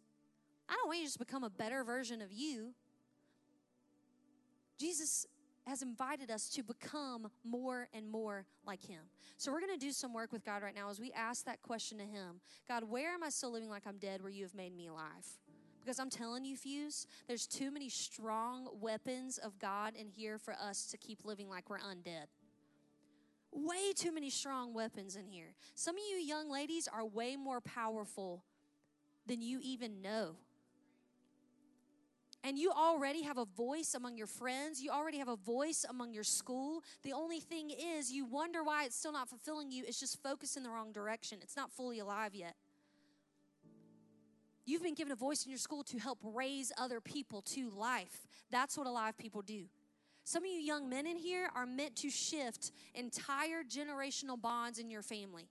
I 0.68 0.74
don't 0.74 0.88
want 0.88 0.98
you 0.98 1.04
to 1.04 1.08
just 1.08 1.18
become 1.18 1.44
a 1.44 1.50
better 1.50 1.82
version 1.84 2.20
of 2.20 2.32
you. 2.32 2.74
Jesus 4.78 5.26
has 5.66 5.82
invited 5.82 6.30
us 6.30 6.48
to 6.50 6.62
become 6.62 7.28
more 7.44 7.88
and 7.92 8.08
more 8.08 8.46
like 8.64 8.84
Him. 8.84 9.00
So 9.36 9.52
we're 9.52 9.60
going 9.60 9.78
to 9.78 9.84
do 9.84 9.92
some 9.92 10.14
work 10.14 10.32
with 10.32 10.44
God 10.44 10.62
right 10.62 10.74
now 10.74 10.88
as 10.88 11.00
we 11.00 11.12
ask 11.12 11.44
that 11.44 11.62
question 11.62 11.98
to 11.98 12.04
Him 12.04 12.40
God, 12.68 12.84
where 12.84 13.12
am 13.12 13.22
I 13.22 13.30
still 13.30 13.52
living 13.52 13.68
like 13.68 13.82
I'm 13.86 13.98
dead 13.98 14.22
where 14.22 14.30
you 14.30 14.44
have 14.44 14.54
made 14.54 14.76
me 14.76 14.86
alive? 14.86 15.26
Because 15.80 16.00
I'm 16.00 16.10
telling 16.10 16.44
you, 16.44 16.56
Fuse, 16.56 17.06
there's 17.28 17.46
too 17.46 17.70
many 17.70 17.88
strong 17.88 18.68
weapons 18.80 19.38
of 19.38 19.58
God 19.58 19.94
in 19.94 20.08
here 20.08 20.36
for 20.36 20.54
us 20.54 20.86
to 20.86 20.98
keep 20.98 21.24
living 21.24 21.48
like 21.48 21.70
we're 21.70 21.78
undead. 21.78 22.26
Way 23.52 23.92
too 23.94 24.12
many 24.12 24.28
strong 24.28 24.74
weapons 24.74 25.14
in 25.14 25.26
here. 25.26 25.54
Some 25.74 25.94
of 25.96 26.02
you 26.10 26.16
young 26.16 26.50
ladies 26.50 26.88
are 26.92 27.06
way 27.06 27.36
more 27.36 27.60
powerful 27.60 28.42
than 29.26 29.40
you 29.40 29.60
even 29.62 30.02
know 30.02 30.36
and 32.46 32.56
you 32.56 32.70
already 32.70 33.22
have 33.22 33.38
a 33.38 33.44
voice 33.44 33.94
among 33.94 34.16
your 34.16 34.28
friends, 34.28 34.80
you 34.80 34.90
already 34.90 35.18
have 35.18 35.26
a 35.26 35.34
voice 35.34 35.84
among 35.88 36.14
your 36.14 36.22
school. 36.22 36.80
The 37.02 37.12
only 37.12 37.40
thing 37.40 37.70
is, 37.70 38.12
you 38.12 38.24
wonder 38.24 38.62
why 38.62 38.84
it's 38.84 38.94
still 38.94 39.10
not 39.10 39.28
fulfilling 39.28 39.72
you. 39.72 39.82
It's 39.84 39.98
just 39.98 40.22
focused 40.22 40.56
in 40.56 40.62
the 40.62 40.70
wrong 40.70 40.92
direction, 40.92 41.38
it's 41.42 41.56
not 41.56 41.72
fully 41.72 41.98
alive 41.98 42.36
yet. 42.36 42.54
You've 44.64 44.82
been 44.82 44.94
given 44.94 45.12
a 45.12 45.16
voice 45.16 45.44
in 45.44 45.50
your 45.50 45.58
school 45.58 45.82
to 45.84 45.98
help 45.98 46.18
raise 46.22 46.72
other 46.78 47.00
people 47.00 47.42
to 47.42 47.70
life. 47.70 48.28
That's 48.50 48.78
what 48.78 48.86
alive 48.86 49.18
people 49.18 49.42
do. 49.42 49.64
Some 50.22 50.44
of 50.44 50.50
you 50.50 50.58
young 50.58 50.88
men 50.88 51.06
in 51.06 51.18
here 51.18 51.50
are 51.54 51.66
meant 51.66 51.96
to 51.96 52.10
shift 52.10 52.70
entire 52.94 53.64
generational 53.64 54.40
bonds 54.40 54.78
in 54.78 54.88
your 54.88 55.02
family. 55.02 55.48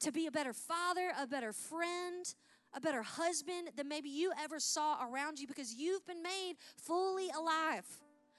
To 0.00 0.12
be 0.12 0.26
a 0.26 0.30
better 0.30 0.54
father, 0.54 1.12
a 1.18 1.26
better 1.26 1.52
friend, 1.52 2.24
a 2.74 2.80
better 2.80 3.02
husband 3.02 3.70
than 3.76 3.88
maybe 3.88 4.08
you 4.08 4.32
ever 4.42 4.60
saw 4.60 5.04
around 5.06 5.38
you 5.38 5.46
because 5.46 5.74
you've 5.74 6.06
been 6.06 6.22
made 6.22 6.54
fully 6.76 7.28
alive. 7.36 7.84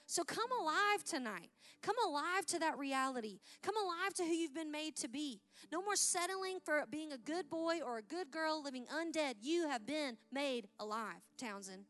So 0.06 0.24
come 0.24 0.50
alive 0.62 1.04
tonight. 1.06 1.50
Come 1.82 1.96
alive 2.06 2.46
to 2.48 2.60
that 2.60 2.78
reality. 2.78 3.40
Come 3.64 3.76
alive 3.78 4.14
to 4.16 4.24
who 4.24 4.32
you've 4.32 4.54
been 4.54 4.72
made 4.72 4.96
to 4.98 5.08
be. 5.08 5.42
No 5.72 5.82
more 5.82 5.96
settling 5.96 6.60
for 6.64 6.84
being 6.92 7.12
a 7.12 7.18
good 7.18 7.50
boy 7.50 7.80
or 7.84 7.98
a 7.98 8.02
good 8.02 8.30
girl 8.30 8.62
living 8.62 8.86
undead. 8.94 9.36
You 9.42 9.68
have 9.70 9.86
been 9.86 10.18
made 10.32 10.68
alive, 10.80 11.22
Townsend. 11.38 11.86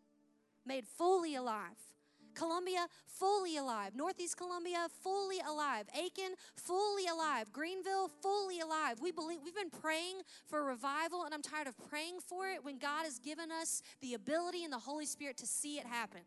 Made 0.66 0.86
fully 0.86 1.36
alive. 1.36 1.91
Columbia, 2.36 2.88
fully 3.06 3.58
alive. 3.58 3.96
Northeast 3.96 4.38
Columbia, 4.38 4.88
fully 5.04 5.40
alive. 5.48 5.86
Aiken, 5.98 6.36
fully 6.56 7.08
alive. 7.08 7.52
Greenville, 7.52 8.10
fully 8.22 8.60
alive. 8.60 9.00
We 9.02 9.12
believe 9.12 9.40
we've 9.44 9.56
been 9.56 9.70
praying 9.70 10.22
for 10.48 10.64
revival, 10.64 11.24
and 11.24 11.34
I'm 11.34 11.42
tired 11.42 11.68
of 11.68 11.76
praying 11.90 12.20
for 12.20 12.48
it 12.48 12.64
when 12.64 12.78
God 12.78 13.06
has 13.06 13.20
given 13.20 13.52
us 13.52 13.82
the 14.02 14.14
ability 14.14 14.64
and 14.64 14.72
the 14.72 14.80
Holy 14.80 15.06
Spirit 15.06 15.38
to 15.38 15.46
see 15.46 15.78
it 15.78 15.86
happen. 15.86 16.22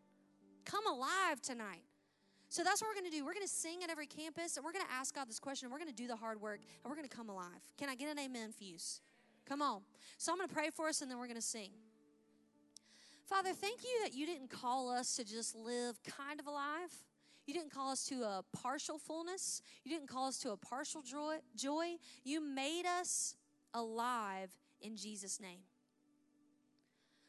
Come 0.64 0.86
alive 0.86 1.40
tonight. 1.42 1.84
So 2.48 2.62
that's 2.62 2.80
what 2.80 2.88
we're 2.88 3.00
going 3.00 3.10
to 3.10 3.16
do. 3.16 3.24
We're 3.24 3.34
going 3.34 3.46
to 3.46 3.52
sing 3.52 3.82
at 3.82 3.90
every 3.90 4.06
campus, 4.06 4.56
and 4.56 4.64
we're 4.64 4.72
going 4.72 4.84
to 4.86 4.92
ask 4.92 5.14
God 5.14 5.28
this 5.28 5.40
question. 5.40 5.66
And 5.66 5.72
we're 5.72 5.80
going 5.80 5.90
to 5.90 5.96
do 5.96 6.06
the 6.06 6.16
hard 6.16 6.40
work, 6.40 6.60
and 6.60 6.90
we're 6.90 6.96
going 6.96 7.08
to 7.08 7.16
come 7.16 7.28
alive. 7.28 7.48
Can 7.78 7.88
I 7.88 7.96
get 7.96 8.08
an 8.08 8.18
amen, 8.18 8.52
Fuse? 8.52 9.00
Come 9.44 9.60
on. 9.60 9.80
So 10.18 10.32
I'm 10.32 10.38
going 10.38 10.48
to 10.48 10.54
pray 10.54 10.70
for 10.70 10.88
us, 10.88 11.02
and 11.02 11.10
then 11.10 11.18
we're 11.18 11.26
going 11.26 11.34
to 11.36 11.42
sing. 11.42 11.70
Father, 13.26 13.54
thank 13.54 13.82
you 13.82 14.02
that 14.02 14.14
you 14.14 14.26
didn't 14.26 14.50
call 14.50 14.90
us 14.90 15.16
to 15.16 15.24
just 15.24 15.56
live 15.56 15.98
kind 16.02 16.38
of 16.38 16.46
alive. 16.46 16.92
You 17.46 17.54
didn't 17.54 17.72
call 17.72 17.90
us 17.90 18.04
to 18.06 18.22
a 18.22 18.44
partial 18.52 18.98
fullness. 18.98 19.62
You 19.82 19.90
didn't 19.90 20.08
call 20.08 20.28
us 20.28 20.38
to 20.40 20.50
a 20.50 20.56
partial 20.56 21.02
joy. 21.02 21.38
joy. 21.56 21.96
You 22.22 22.42
made 22.42 22.84
us 22.86 23.36
alive 23.72 24.50
in 24.80 24.96
Jesus' 24.96 25.40
name. 25.40 25.60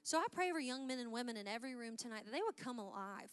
So 0.04 0.18
I 0.18 0.26
pray 0.32 0.52
for 0.52 0.60
young 0.60 0.86
men 0.86 1.00
and 1.00 1.12
women 1.12 1.38
in 1.38 1.48
every 1.48 1.76
room 1.76 1.98
tonight 1.98 2.26
that 2.26 2.32
they 2.32 2.42
would 2.42 2.58
come 2.58 2.78
alive. 2.78 3.32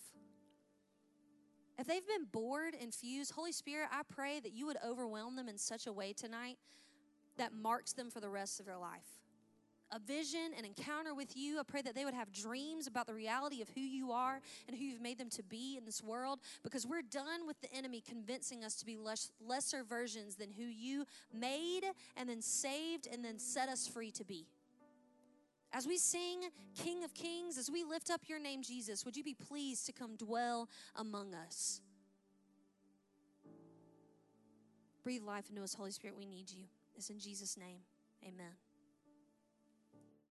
If 1.78 1.86
they've 1.86 2.06
been 2.06 2.26
bored 2.30 2.74
and 2.80 2.94
fused, 2.94 3.32
Holy 3.32 3.52
Spirit, 3.52 3.88
I 3.90 4.02
pray 4.08 4.40
that 4.40 4.52
you 4.52 4.66
would 4.66 4.78
overwhelm 4.86 5.34
them 5.36 5.48
in 5.48 5.58
such 5.58 5.86
a 5.86 5.92
way 5.92 6.12
tonight 6.12 6.58
that 7.38 7.52
marks 7.52 7.92
them 7.92 8.08
for 8.08 8.20
the 8.20 8.30
rest 8.30 8.60
of 8.60 8.66
their 8.66 8.78
life 8.78 9.21
a 9.92 9.98
vision, 9.98 10.52
an 10.56 10.64
encounter 10.64 11.14
with 11.14 11.36
you. 11.36 11.60
I 11.60 11.62
pray 11.62 11.82
that 11.82 11.94
they 11.94 12.04
would 12.04 12.14
have 12.14 12.32
dreams 12.32 12.86
about 12.86 13.06
the 13.06 13.14
reality 13.14 13.60
of 13.60 13.68
who 13.70 13.80
you 13.80 14.10
are 14.12 14.40
and 14.66 14.76
who 14.76 14.84
you've 14.84 15.00
made 15.00 15.18
them 15.18 15.28
to 15.30 15.42
be 15.42 15.76
in 15.76 15.84
this 15.84 16.02
world 16.02 16.40
because 16.62 16.86
we're 16.86 17.02
done 17.02 17.46
with 17.46 17.60
the 17.60 17.72
enemy 17.72 18.02
convincing 18.06 18.64
us 18.64 18.74
to 18.76 18.86
be 18.86 18.96
less, 18.96 19.30
lesser 19.46 19.84
versions 19.84 20.36
than 20.36 20.50
who 20.50 20.64
you 20.64 21.04
made 21.32 21.82
and 22.16 22.28
then 22.28 22.40
saved 22.40 23.06
and 23.12 23.24
then 23.24 23.38
set 23.38 23.68
us 23.68 23.86
free 23.86 24.10
to 24.12 24.24
be. 24.24 24.46
As 25.74 25.86
we 25.86 25.96
sing 25.96 26.42
King 26.76 27.02
of 27.04 27.14
Kings, 27.14 27.56
as 27.56 27.70
we 27.70 27.82
lift 27.82 28.10
up 28.10 28.22
your 28.26 28.38
name, 28.38 28.62
Jesus, 28.62 29.04
would 29.04 29.16
you 29.16 29.24
be 29.24 29.34
pleased 29.34 29.86
to 29.86 29.92
come 29.92 30.16
dwell 30.16 30.68
among 30.96 31.34
us? 31.34 31.80
Breathe 35.02 35.22
life 35.22 35.48
into 35.48 35.62
us, 35.62 35.74
Holy 35.74 35.90
Spirit. 35.90 36.16
We 36.16 36.26
need 36.26 36.50
you. 36.50 36.64
It's 36.94 37.10
in 37.10 37.18
Jesus' 37.18 37.56
name. 37.56 37.78
Amen. 38.22 38.52